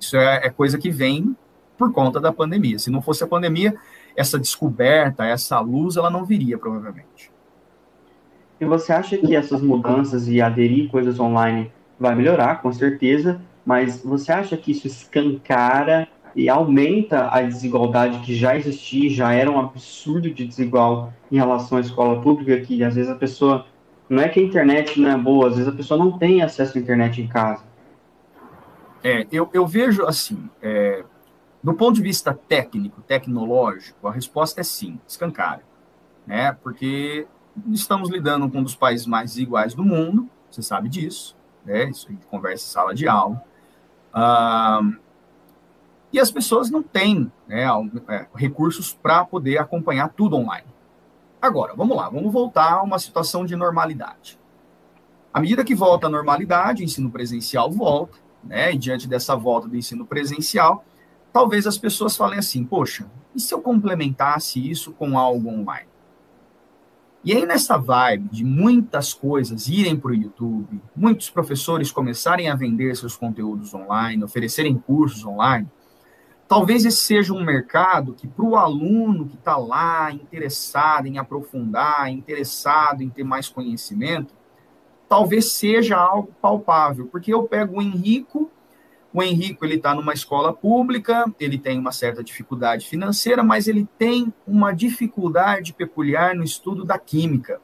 Isso 0.00 0.16
é, 0.16 0.46
é 0.46 0.50
coisa 0.50 0.78
que 0.78 0.90
vem 0.90 1.36
por 1.76 1.92
conta 1.92 2.20
da 2.20 2.32
pandemia. 2.32 2.78
Se 2.78 2.90
não 2.90 3.02
fosse 3.02 3.22
a 3.22 3.26
pandemia, 3.26 3.74
essa 4.16 4.38
descoberta, 4.38 5.24
essa 5.24 5.60
luz, 5.60 5.96
ela 5.96 6.10
não 6.10 6.24
viria, 6.24 6.58
provavelmente. 6.58 7.30
E 8.60 8.64
você 8.64 8.92
acha 8.92 9.18
que 9.18 9.36
essas 9.36 9.60
mudanças 9.60 10.28
e 10.28 10.40
aderir 10.40 10.90
coisas 10.90 11.20
online 11.20 11.70
vai 12.00 12.14
melhorar, 12.14 12.62
com 12.62 12.72
certeza, 12.72 13.40
mas 13.64 14.02
você 14.02 14.32
acha 14.32 14.56
que 14.56 14.70
isso 14.70 14.86
escancara 14.86 16.08
e 16.34 16.48
aumenta 16.48 17.28
a 17.30 17.42
desigualdade 17.42 18.18
que 18.20 18.34
já 18.34 18.56
existia, 18.56 19.10
já 19.10 19.32
era 19.32 19.50
um 19.50 19.58
absurdo 19.58 20.30
de 20.30 20.46
desigual 20.46 21.12
em 21.32 21.36
relação 21.36 21.78
à 21.78 21.80
escola 21.80 22.20
pública, 22.20 22.60
que 22.60 22.84
às 22.84 22.94
vezes 22.94 23.10
a 23.10 23.14
pessoa, 23.14 23.66
não 24.08 24.22
é 24.22 24.28
que 24.28 24.40
a 24.40 24.42
internet 24.42 25.00
não 25.00 25.10
é 25.10 25.16
boa, 25.16 25.48
às 25.48 25.56
vezes 25.56 25.68
a 25.68 25.76
pessoa 25.76 25.98
não 25.98 26.18
tem 26.18 26.42
acesso 26.42 26.76
à 26.76 26.80
internet 26.80 27.20
em 27.20 27.26
casa. 27.26 27.64
É, 29.02 29.26
eu, 29.32 29.48
eu 29.52 29.66
vejo 29.66 30.04
assim, 30.04 30.48
é, 30.60 31.04
do 31.66 31.74
ponto 31.74 31.96
de 31.96 32.02
vista 32.02 32.32
técnico, 32.32 33.02
tecnológico, 33.02 34.06
a 34.06 34.12
resposta 34.12 34.60
é 34.60 34.62
sim, 34.62 35.00
escancara. 35.04 35.64
Né? 36.24 36.52
Porque 36.62 37.26
estamos 37.72 38.08
lidando 38.08 38.48
com 38.48 38.58
um 38.58 38.62
dos 38.62 38.76
países 38.76 39.04
mais 39.04 39.36
iguais 39.36 39.74
do 39.74 39.84
mundo, 39.84 40.30
você 40.48 40.62
sabe 40.62 40.88
disso, 40.88 41.36
né? 41.64 41.90
Isso 41.90 42.06
a 42.06 42.12
gente 42.12 42.24
conversa 42.26 42.64
em 42.64 42.68
sala 42.68 42.94
de 42.94 43.08
aula. 43.08 43.42
E 46.12 46.20
as 46.20 46.30
pessoas 46.30 46.70
não 46.70 46.84
têm 46.84 47.32
né, 47.48 47.64
é, 48.06 48.28
recursos 48.36 48.92
para 48.94 49.24
poder 49.24 49.58
acompanhar 49.58 50.10
tudo 50.10 50.36
online. 50.36 50.68
Agora, 51.42 51.74
vamos 51.74 51.96
lá, 51.96 52.08
vamos 52.08 52.32
voltar 52.32 52.74
a 52.74 52.82
uma 52.82 53.00
situação 53.00 53.44
de 53.44 53.56
normalidade. 53.56 54.38
À 55.34 55.40
medida 55.40 55.64
que 55.64 55.74
volta 55.74 56.06
a 56.06 56.10
normalidade, 56.10 56.82
o 56.82 56.84
ensino 56.84 57.10
presencial 57.10 57.72
volta, 57.72 58.18
né? 58.44 58.72
E 58.72 58.78
diante 58.78 59.08
dessa 59.08 59.34
volta 59.34 59.66
do 59.66 59.76
ensino 59.76 60.06
presencial, 60.06 60.84
talvez 61.36 61.66
as 61.66 61.76
pessoas 61.76 62.16
falem 62.16 62.38
assim: 62.38 62.64
poxa, 62.64 63.06
e 63.34 63.40
se 63.40 63.52
eu 63.52 63.60
complementasse 63.60 64.58
isso 64.58 64.90
com 64.92 65.18
algo 65.18 65.50
online? 65.50 65.86
E 67.22 67.30
aí, 67.30 67.44
nessa 67.44 67.76
vibe 67.76 68.30
de 68.30 68.42
muitas 68.42 69.12
coisas 69.12 69.68
irem 69.68 69.98
para 69.98 70.12
o 70.12 70.14
YouTube, 70.14 70.80
muitos 70.96 71.28
professores 71.28 71.92
começarem 71.92 72.48
a 72.48 72.54
vender 72.54 72.96
seus 72.96 73.18
conteúdos 73.18 73.74
online, 73.74 74.24
oferecerem 74.24 74.78
cursos 74.78 75.26
online, 75.26 75.68
talvez 76.48 76.86
esse 76.86 77.02
seja 77.02 77.34
um 77.34 77.44
mercado 77.44 78.14
que, 78.14 78.26
para 78.26 78.44
o 78.46 78.56
aluno 78.56 79.26
que 79.26 79.36
está 79.36 79.58
lá 79.58 80.10
interessado 80.10 81.06
em 81.06 81.18
aprofundar, 81.18 82.10
interessado 82.10 83.02
em 83.02 83.10
ter 83.10 83.24
mais 83.24 83.46
conhecimento, 83.46 84.32
talvez 85.06 85.52
seja 85.52 85.98
algo 85.98 86.32
palpável, 86.40 87.08
porque 87.08 87.34
eu 87.34 87.42
pego 87.42 87.76
o 87.76 87.82
Henrico 87.82 88.50
O 89.16 89.22
Henrico 89.22 89.64
ele 89.64 89.76
está 89.76 89.94
numa 89.94 90.12
escola 90.12 90.52
pública, 90.52 91.24
ele 91.40 91.56
tem 91.56 91.78
uma 91.78 91.90
certa 91.90 92.22
dificuldade 92.22 92.86
financeira, 92.86 93.42
mas 93.42 93.66
ele 93.66 93.88
tem 93.96 94.30
uma 94.46 94.72
dificuldade 94.72 95.72
peculiar 95.72 96.34
no 96.34 96.44
estudo 96.44 96.84
da 96.84 96.98
química. 96.98 97.58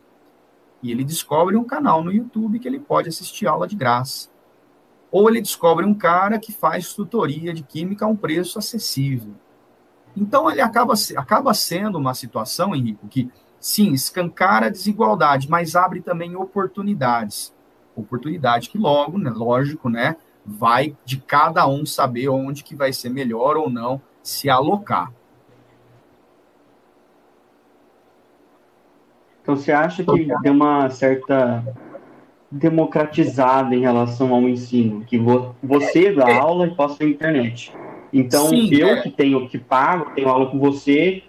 E 0.83 0.91
ele 0.91 1.05
descobre 1.05 1.55
um 1.55 1.65
canal 1.65 2.03
no 2.03 2.11
YouTube 2.11 2.59
que 2.59 2.67
ele 2.67 2.81
pode 2.81 3.11
assistir 3.11 3.47
aula 3.47 3.69
de 3.69 3.77
graça. 3.77 4.31
Ou 5.11 5.29
ele 5.29 5.43
descobre 5.43 5.85
um 5.85 5.93
cara 5.93 6.39
que 6.39 6.53
faz 6.53 6.95
tutoria 6.95 7.53
de 7.53 7.63
química 7.63 8.07
a 8.07 8.09
um 8.09 8.17
preço 8.17 8.59
acessível. 8.59 9.35
Então 10.17 10.51
ele 10.51 10.63
acaba, 10.63 10.95
acaba 11.19 11.53
sendo 11.53 11.99
uma 11.99 12.15
situação, 12.15 12.75
Henrico, 12.75 13.07
que 13.09 13.31
sim, 13.61 13.93
escancara 13.93 14.69
a 14.69 14.71
desigualdade, 14.71 15.51
mas 15.51 15.77
abre 15.77 16.01
também 16.01 16.35
oportunidades. 16.35 17.55
Oportunidade 17.95 18.71
que 18.71 18.79
logo, 18.79 19.19
né, 19.19 19.29
lógico, 19.29 19.91
né, 19.91 20.17
vai 20.45 20.97
de 21.05 21.19
cada 21.19 21.67
um 21.67 21.87
saber 21.87 22.29
onde 22.29 22.65
que 22.65 22.75
vai 22.75 22.93
ser 22.93 23.09
melhor 23.09 23.57
ou 23.57 23.71
não 23.71 24.01
se 24.23 24.49
alocar. 24.49 25.13
Então 29.43 29.57
você 29.57 29.73
acha 29.73 30.05
que 30.05 30.29
deu 30.43 30.53
uma 30.53 30.89
certa 30.89 31.65
democratizada 32.51 33.75
em 33.75 33.81
relação 33.81 34.33
ao 34.33 34.43
ensino, 34.43 35.05
que 35.05 35.19
você 35.19 36.13
dá 36.13 36.29
é. 36.29 36.39
aula 36.39 36.67
e 36.67 36.75
posta 36.75 37.03
na 37.03 37.11
internet. 37.11 37.73
Então 38.13 38.49
Sim, 38.49 38.69
eu 38.75 38.89
é. 38.89 39.03
que 39.03 39.11
tenho 39.11 39.49
que 39.49 39.59
pago, 39.59 40.11
tenho 40.15 40.29
aula 40.29 40.51
com 40.51 40.59
você, 40.59 41.23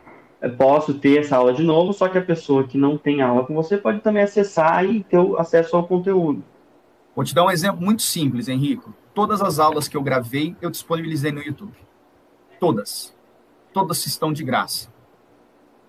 posso 0.57 0.93
ter 0.95 1.21
essa 1.21 1.37
aula 1.37 1.53
de 1.53 1.63
novo, 1.63 1.93
só 1.93 2.09
que 2.09 2.17
a 2.17 2.21
pessoa 2.21 2.65
que 2.65 2.77
não 2.77 2.97
tem 2.97 3.21
aula 3.21 3.45
com 3.45 3.53
você 3.53 3.77
pode 3.77 4.01
também 4.01 4.23
acessar 4.23 4.85
e 4.85 5.01
ter 5.03 5.17
acesso 5.37 5.75
ao 5.77 5.87
conteúdo. 5.87 6.43
Vou 7.15 7.23
te 7.23 7.35
dar 7.35 7.45
um 7.45 7.51
exemplo 7.51 7.79
muito 7.79 8.01
simples, 8.01 8.47
Henrico. 8.47 8.93
Todas 9.13 9.41
as 9.41 9.59
aulas 9.59 9.87
que 9.87 9.95
eu 9.95 10.01
gravei, 10.01 10.55
eu 10.59 10.71
disponibilizei 10.71 11.31
no 11.31 11.41
YouTube. 11.41 11.77
Todas. 12.59 13.15
Todas 13.71 14.05
estão 14.07 14.33
de 14.33 14.43
graça. 14.43 14.91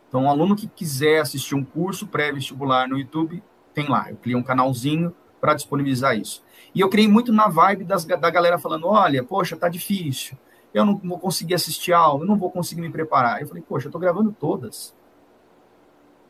Então, 0.08 0.24
um 0.24 0.30
aluno 0.30 0.54
que 0.54 0.68
quiser 0.68 1.20
assistir 1.20 1.54
um 1.54 1.64
curso 1.64 2.06
pré-vestibular 2.06 2.87
no 2.87 2.98
YouTube, 2.98 3.42
tem 3.72 3.88
lá. 3.88 4.10
Eu 4.10 4.16
criei 4.16 4.37
um 4.37 4.42
canalzinho 4.42 5.14
para 5.40 5.54
disponibilizar 5.54 6.16
isso. 6.16 6.44
E 6.74 6.80
eu 6.80 6.90
criei 6.90 7.08
muito 7.08 7.32
na 7.32 7.48
vibe 7.48 7.84
das, 7.84 8.04
da 8.04 8.30
galera 8.30 8.58
falando: 8.58 8.87
olha, 8.87 9.24
poxa, 9.24 9.56
tá 9.56 9.68
difícil. 9.68 10.37
Eu 10.74 10.84
não 10.84 10.96
vou 10.96 11.18
conseguir 11.18 11.54
assistir 11.54 11.92
aula, 11.92 12.22
eu 12.22 12.26
não 12.26 12.37
vou 12.37 12.50
conseguir 12.50 12.82
me 12.82 12.90
preparar. 12.90 13.40
Eu 13.40 13.46
falei, 13.46 13.62
poxa, 13.66 13.88
eu 13.88 13.92
tô 13.92 13.98
gravando 13.98 14.30
todas. 14.38 14.94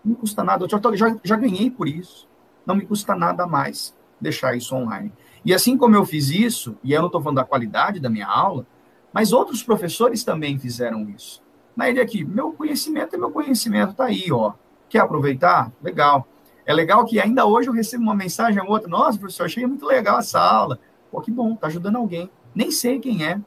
Não 0.05 0.13
me 0.13 0.17
custa 0.17 0.45
nada. 0.45 0.65
Eu 0.65 0.69
já, 0.69 0.79
já, 0.95 1.17
já 1.25 1.37
ganhei 1.37 1.71
por 1.71 1.89
isso. 1.89 2.29
Não 2.65 2.75
me 2.75 2.87
custa 2.87 3.17
nada 3.17 3.47
mais 3.47 3.95
deixar 4.25 4.57
isso 4.57 4.75
online. 4.75 5.13
E 5.45 5.55
assim 5.55 5.77
como 5.77 5.95
eu 5.95 6.05
fiz 6.05 6.31
isso, 6.31 6.77
e 6.83 6.93
eu 6.93 7.01
não 7.01 7.07
estou 7.07 7.23
falando 7.23 7.37
da 7.37 7.45
qualidade 7.45 8.01
da 8.01 8.11
minha 8.11 8.27
aula, 8.27 8.67
mas 9.13 9.33
outros 9.33 9.63
professores 9.63 10.25
também 10.25 10.59
fizeram 10.59 11.09
isso. 11.11 11.43
Na 11.77 11.89
ideia 11.89 12.05
aqui, 12.05 12.25
meu 12.25 12.53
conhecimento 12.53 13.15
é 13.15 13.19
meu 13.19 13.31
conhecimento, 13.31 13.95
tá 13.95 14.07
aí, 14.07 14.33
ó. 14.33 14.53
Quer 14.89 15.01
aproveitar? 15.01 15.73
Legal. 15.83 16.27
É 16.67 16.73
legal 16.73 17.05
que 17.05 17.21
ainda 17.21 17.47
hoje 17.47 17.69
eu 17.69 17.75
recebo 17.75 18.03
uma 18.03 18.15
mensagem 18.15 18.61
ou 18.61 18.69
outra, 18.69 18.89
nossa, 18.89 19.19
professor, 19.19 19.45
achei 19.45 19.67
muito 19.67 19.85
legal 19.87 20.19
essa 20.19 20.41
aula. 20.41 20.79
Pô, 21.11 21.21
que 21.21 21.31
bom, 21.31 21.55
tá 21.55 21.67
ajudando 21.67 21.97
alguém. 21.97 22.31
Nem 22.55 22.71
sei 22.71 22.99
quem 22.99 23.25
é, 23.25 23.41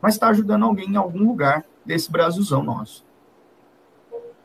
mas 0.00 0.14
está 0.14 0.28
ajudando 0.28 0.64
alguém 0.64 0.90
em 0.90 0.96
algum 0.96 1.26
lugar 1.26 1.64
desse 1.84 2.10
Brasilzão 2.10 2.62
nosso. 2.62 3.04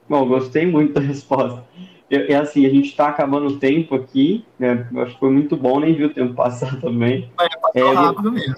Bom, 0.08 0.28
gostei 0.28 0.66
muito 0.66 0.94
da 0.94 1.02
resposta. 1.02 1.66
É 2.10 2.36
assim, 2.36 2.66
a 2.66 2.70
gente 2.70 2.90
está 2.90 3.10
acabando 3.10 3.48
o 3.48 3.60
tempo 3.60 3.96
aqui, 3.96 4.46
né? 4.58 4.88
Eu 4.92 5.02
acho 5.02 5.14
que 5.14 5.20
foi 5.20 5.30
muito 5.30 5.56
bom, 5.56 5.80
nem 5.80 5.94
vi 5.94 6.06
o 6.06 6.14
tempo 6.14 6.34
passar 6.34 6.78
também. 6.82 7.32
É, 7.40 7.50
passou 7.58 7.92
é, 7.92 7.96
rápido 7.96 8.32
mesmo. 8.32 8.56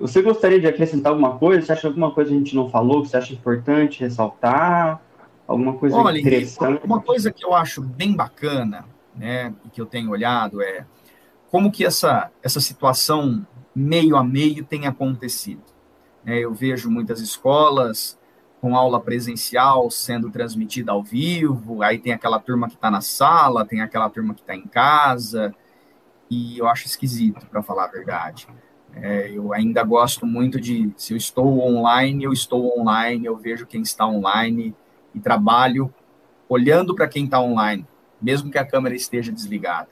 Você 0.00 0.22
gostaria 0.22 0.60
de 0.60 0.66
acrescentar 0.66 1.12
alguma 1.12 1.38
coisa? 1.38 1.64
Você 1.64 1.72
acha 1.72 1.88
alguma 1.88 2.10
coisa 2.10 2.30
que 2.30 2.36
a 2.36 2.38
gente 2.38 2.54
não 2.54 2.68
falou 2.68 3.02
que 3.02 3.08
você 3.08 3.16
acha 3.16 3.32
importante 3.32 4.00
ressaltar? 4.00 5.00
Alguma 5.46 5.74
coisa 5.74 5.96
Olha, 5.96 6.18
interessante? 6.18 6.84
Uma 6.84 7.00
coisa 7.00 7.32
que 7.32 7.44
eu 7.44 7.54
acho 7.54 7.80
bem 7.82 8.14
bacana, 8.14 8.84
né, 9.14 9.52
e 9.64 9.70
que 9.70 9.80
eu 9.80 9.86
tenho 9.86 10.10
olhado 10.10 10.62
é 10.62 10.84
como 11.50 11.72
que 11.72 11.84
essa, 11.84 12.30
essa 12.42 12.60
situação 12.60 13.46
meio 13.74 14.16
a 14.16 14.22
meio 14.22 14.64
tem 14.64 14.86
acontecido. 14.86 15.62
É, 16.26 16.38
eu 16.38 16.52
vejo 16.52 16.90
muitas 16.90 17.20
escolas 17.20 18.17
com 18.60 18.76
aula 18.76 19.00
presencial 19.00 19.90
sendo 19.90 20.30
transmitida 20.30 20.92
ao 20.92 21.02
vivo, 21.02 21.82
aí 21.82 21.98
tem 21.98 22.12
aquela 22.12 22.40
turma 22.40 22.68
que 22.68 22.74
está 22.74 22.90
na 22.90 23.00
sala, 23.00 23.64
tem 23.64 23.80
aquela 23.80 24.10
turma 24.10 24.34
que 24.34 24.40
está 24.40 24.54
em 24.54 24.66
casa, 24.66 25.54
e 26.30 26.58
eu 26.58 26.68
acho 26.68 26.86
esquisito, 26.86 27.46
para 27.46 27.62
falar 27.62 27.84
a 27.84 27.88
verdade. 27.88 28.48
É, 28.94 29.30
eu 29.30 29.52
ainda 29.52 29.82
gosto 29.84 30.26
muito 30.26 30.60
de, 30.60 30.90
se 30.96 31.12
eu 31.12 31.16
estou 31.16 31.60
online, 31.60 32.24
eu 32.24 32.32
estou 32.32 32.78
online, 32.78 33.26
eu 33.26 33.36
vejo 33.36 33.66
quem 33.66 33.82
está 33.82 34.06
online 34.06 34.74
e 35.14 35.20
trabalho 35.20 35.92
olhando 36.48 36.94
para 36.94 37.06
quem 37.06 37.24
está 37.24 37.40
online, 37.40 37.86
mesmo 38.20 38.50
que 38.50 38.58
a 38.58 38.66
câmera 38.66 38.94
esteja 38.94 39.30
desligada. 39.30 39.88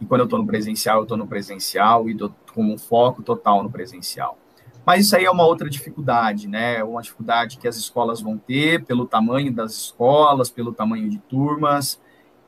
E 0.00 0.06
quando 0.06 0.20
eu 0.20 0.24
estou 0.24 0.38
no 0.38 0.46
presencial, 0.46 0.98
eu 0.98 1.02
estou 1.02 1.16
no 1.16 1.26
presencial 1.26 2.08
e 2.08 2.14
dou 2.14 2.34
com 2.54 2.64
um 2.64 2.78
foco 2.78 3.22
total 3.22 3.62
no 3.62 3.70
presencial. 3.70 4.38
Mas 4.84 5.06
isso 5.06 5.16
aí 5.16 5.24
é 5.24 5.30
uma 5.30 5.46
outra 5.46 5.70
dificuldade, 5.70 6.48
né? 6.48 6.82
Uma 6.82 7.02
dificuldade 7.02 7.58
que 7.58 7.68
as 7.68 7.76
escolas 7.76 8.20
vão 8.20 8.36
ter 8.36 8.84
pelo 8.84 9.06
tamanho 9.06 9.52
das 9.52 9.72
escolas, 9.72 10.50
pelo 10.50 10.72
tamanho 10.72 11.08
de 11.08 11.18
turmas, 11.18 12.00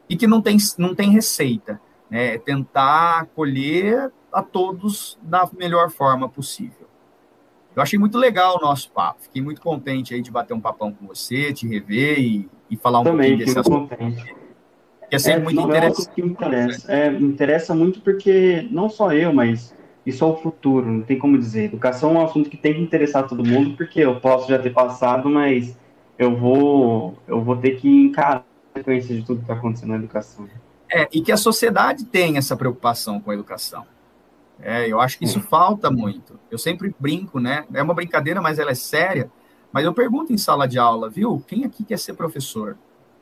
e 0.08 0.16
que 0.16 0.26
não 0.26 0.42
tem, 0.42 0.56
não 0.76 0.94
tem 0.94 1.10
receita. 1.10 1.80
Né? 2.10 2.34
É 2.34 2.38
tentar 2.38 3.20
acolher 3.20 4.10
a 4.32 4.42
todos 4.42 5.18
da 5.22 5.48
melhor 5.56 5.90
forma 5.90 6.28
possível. 6.28 6.88
Eu 7.74 7.82
achei 7.82 7.98
muito 7.98 8.18
legal 8.18 8.58
o 8.58 8.60
nosso 8.60 8.90
papo. 8.90 9.22
Fiquei 9.22 9.42
muito 9.42 9.60
contente 9.60 10.14
aí 10.14 10.22
de 10.22 10.30
bater 10.30 10.54
um 10.54 10.60
papão 10.60 10.92
com 10.92 11.06
você, 11.06 11.52
te 11.52 11.66
rever 11.66 12.18
e, 12.20 12.48
e 12.70 12.76
falar 12.76 13.00
um 13.00 13.04
Também, 13.04 13.36
pouquinho 13.36 13.46
desse 13.46 13.58
assunto. 13.58 13.96
Contente. 13.96 14.36
Que 15.08 15.16
é 15.16 15.18
sempre 15.18 15.40
é, 15.40 15.44
muito 15.44 15.60
interessante. 15.60 16.20
É, 16.20 16.24
interessa. 16.24 16.92
É, 16.92 17.12
interessa 17.12 17.74
muito 17.74 18.00
porque 18.00 18.68
não 18.70 18.88
só 18.88 19.12
eu, 19.12 19.32
mas 19.32 19.74
isso 20.06 20.24
é 20.24 20.26
o 20.26 20.36
futuro, 20.36 20.86
não 20.90 21.02
tem 21.02 21.18
como 21.18 21.38
dizer. 21.38 21.64
Educação 21.64 22.10
é 22.10 22.18
um 22.20 22.24
assunto 22.24 22.50
que 22.50 22.56
tem 22.56 22.74
que 22.74 22.80
interessar 22.80 23.26
todo 23.26 23.44
mundo, 23.44 23.76
porque 23.76 24.00
eu 24.00 24.20
posso 24.20 24.48
já 24.48 24.58
ter 24.58 24.70
passado, 24.70 25.30
mas 25.30 25.76
eu 26.18 26.36
vou, 26.36 27.16
eu 27.26 27.42
vou 27.42 27.56
ter 27.56 27.72
que 27.72 27.88
encarar 27.88 28.44
a 28.74 28.78
sequência 28.78 29.14
de 29.14 29.24
tudo 29.24 29.38
que 29.38 29.44
está 29.44 29.54
acontecendo 29.54 29.90
na 29.90 29.96
educação. 29.96 30.46
É, 30.90 31.08
e 31.12 31.22
que 31.22 31.32
a 31.32 31.36
sociedade 31.36 32.04
tem 32.04 32.36
essa 32.36 32.56
preocupação 32.56 33.18
com 33.18 33.30
a 33.30 33.34
educação. 33.34 33.86
É, 34.60 34.86
eu 34.86 35.00
acho 35.00 35.18
que 35.18 35.24
isso 35.24 35.40
falta 35.40 35.90
muito. 35.90 36.38
Eu 36.50 36.58
sempre 36.58 36.94
brinco, 36.98 37.40
né? 37.40 37.64
É 37.72 37.82
uma 37.82 37.94
brincadeira, 37.94 38.40
mas 38.40 38.58
ela 38.58 38.70
é 38.70 38.74
séria. 38.74 39.30
Mas 39.72 39.84
eu 39.84 39.92
pergunto 39.92 40.32
em 40.32 40.38
sala 40.38 40.68
de 40.68 40.78
aula, 40.78 41.10
viu? 41.10 41.42
Quem 41.48 41.64
aqui 41.64 41.82
quer 41.82 41.98
ser 41.98 42.14
professor? 42.14 42.76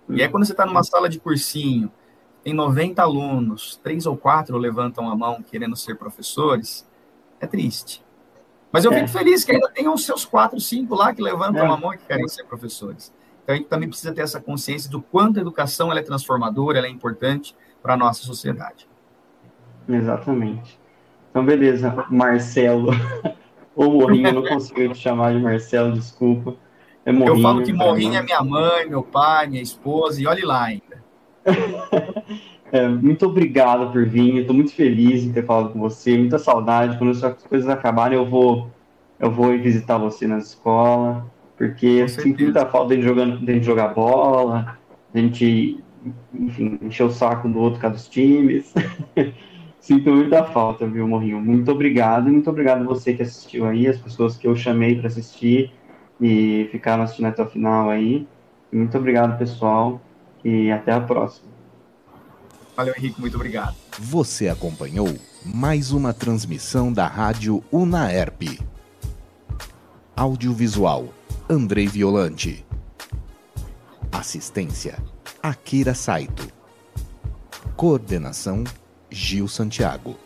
E 0.08 0.20
é 0.20 0.28
quando 0.28 0.44
você 0.44 0.52
está 0.52 0.66
numa 0.66 0.82
sala 0.82 1.08
de 1.08 1.18
cursinho, 1.18 1.90
tem 2.42 2.52
90 2.52 3.00
alunos, 3.00 3.80
três 3.82 4.06
ou 4.06 4.16
quatro 4.16 4.56
levantam 4.56 5.08
a 5.08 5.16
mão 5.16 5.42
querendo 5.42 5.76
ser 5.76 5.96
professores, 5.96 6.86
é 7.40 7.46
triste. 7.46 8.04
Mas 8.72 8.84
eu 8.84 8.92
é. 8.92 8.96
fico 8.96 9.08
feliz 9.08 9.44
que 9.44 9.52
ainda 9.52 9.68
tem 9.68 9.88
os 9.88 10.04
seus 10.04 10.24
quatro, 10.24 10.58
cinco 10.58 10.94
lá 10.94 11.14
que 11.14 11.22
levantam 11.22 11.66
é. 11.66 11.68
a 11.68 11.76
mão 11.76 11.92
e 11.92 11.98
que 11.98 12.06
querem 12.06 12.26
ser 12.26 12.44
professores. 12.44 13.12
Então 13.42 13.54
a 13.54 13.58
gente 13.58 13.68
também 13.68 13.88
precisa 13.88 14.12
ter 14.12 14.22
essa 14.22 14.40
consciência 14.40 14.90
do 14.90 15.00
quanto 15.02 15.38
a 15.38 15.42
educação 15.42 15.90
ela 15.90 16.00
é 16.00 16.02
transformadora, 16.02 16.78
ela 16.78 16.86
é 16.86 16.90
importante 16.90 17.54
para 17.82 17.94
a 17.94 17.96
nossa 17.96 18.22
sociedade. 18.22 18.88
Exatamente. 19.88 20.80
Então, 21.30 21.44
beleza, 21.44 22.06
Marcelo. 22.10 22.90
Ou 23.74 23.90
Morrinho, 23.90 24.28
eu 24.28 24.34
não 24.34 24.44
consigo 24.44 24.92
te 24.92 24.98
chamar 24.98 25.32
de 25.32 25.40
Marcelo, 25.40 25.92
desculpa. 25.92 26.54
É 27.04 27.10
Morrinho, 27.10 27.38
eu 27.38 27.42
falo 27.42 27.62
que 27.62 27.72
Morrinho 27.72 28.16
é 28.16 28.22
minha 28.22 28.42
mãe, 28.42 28.88
meu 28.88 29.02
pai, 29.02 29.46
minha 29.46 29.62
esposa, 29.62 30.20
e 30.20 30.26
olhe 30.26 30.42
lá 30.42 30.64
ainda. 30.64 30.91
É, 32.72 32.88
muito 32.88 33.26
obrigado 33.26 33.92
por 33.92 34.06
vir. 34.06 34.38
Estou 34.38 34.56
muito 34.56 34.72
feliz 34.72 35.22
em 35.22 35.30
ter 35.30 35.44
falado 35.44 35.74
com 35.74 35.78
você. 35.78 36.16
Muita 36.16 36.38
saudade. 36.38 36.96
Quando 36.96 37.10
essas 37.10 37.42
coisas 37.42 37.68
acabarem, 37.68 38.16
eu 38.16 38.24
vou, 38.24 38.70
eu 39.20 39.30
vou 39.30 39.50
visitar 39.58 39.98
você 39.98 40.26
na 40.26 40.38
escola, 40.38 41.30
porque 41.58 41.86
eu 41.86 42.08
sinto 42.08 42.42
muita 42.42 42.64
falta 42.64 42.96
de 42.96 43.02
jogando, 43.02 43.44
de 43.44 43.62
jogar 43.62 43.88
bola, 43.88 44.78
de 45.12 45.20
gente, 45.20 45.84
enfim, 46.32 46.78
encher 46.80 47.04
o 47.04 47.10
saco 47.10 47.46
do 47.46 47.58
outro 47.58 47.78
cada 47.78 47.92
dos 47.92 48.08
times. 48.08 48.72
sinto 49.78 50.10
muita 50.10 50.42
falta, 50.44 50.86
viu, 50.86 51.06
Morrinho? 51.06 51.42
Muito 51.42 51.70
obrigado 51.70 52.30
muito 52.30 52.48
obrigado 52.48 52.80
a 52.80 52.84
você 52.84 53.12
que 53.12 53.22
assistiu 53.22 53.66
aí, 53.66 53.86
as 53.86 53.98
pessoas 53.98 54.38
que 54.38 54.46
eu 54.46 54.56
chamei 54.56 54.96
para 54.96 55.08
assistir 55.08 55.70
e 56.18 56.68
ficaram 56.72 57.02
assistindo 57.02 57.26
até 57.26 57.42
o 57.42 57.46
final 57.46 57.90
aí. 57.90 58.26
Muito 58.72 58.96
obrigado, 58.96 59.38
pessoal 59.38 60.00
e 60.44 60.70
até 60.70 60.92
a 60.92 61.00
próxima. 61.00 61.52
Valeu, 62.76 62.94
Henrique, 62.96 63.20
muito 63.20 63.34
obrigado. 63.34 63.76
Você 63.98 64.48
acompanhou 64.48 65.08
mais 65.44 65.92
uma 65.92 66.12
transmissão 66.12 66.92
da 66.92 67.06
Rádio 67.06 67.62
Unaerp. 67.70 68.58
Audiovisual, 70.16 71.12
Andrei 71.48 71.86
Violante. 71.86 72.64
Assistência, 74.10 74.98
Akira 75.42 75.94
Saito. 75.94 76.48
Coordenação, 77.76 78.64
Gil 79.10 79.48
Santiago. 79.48 80.16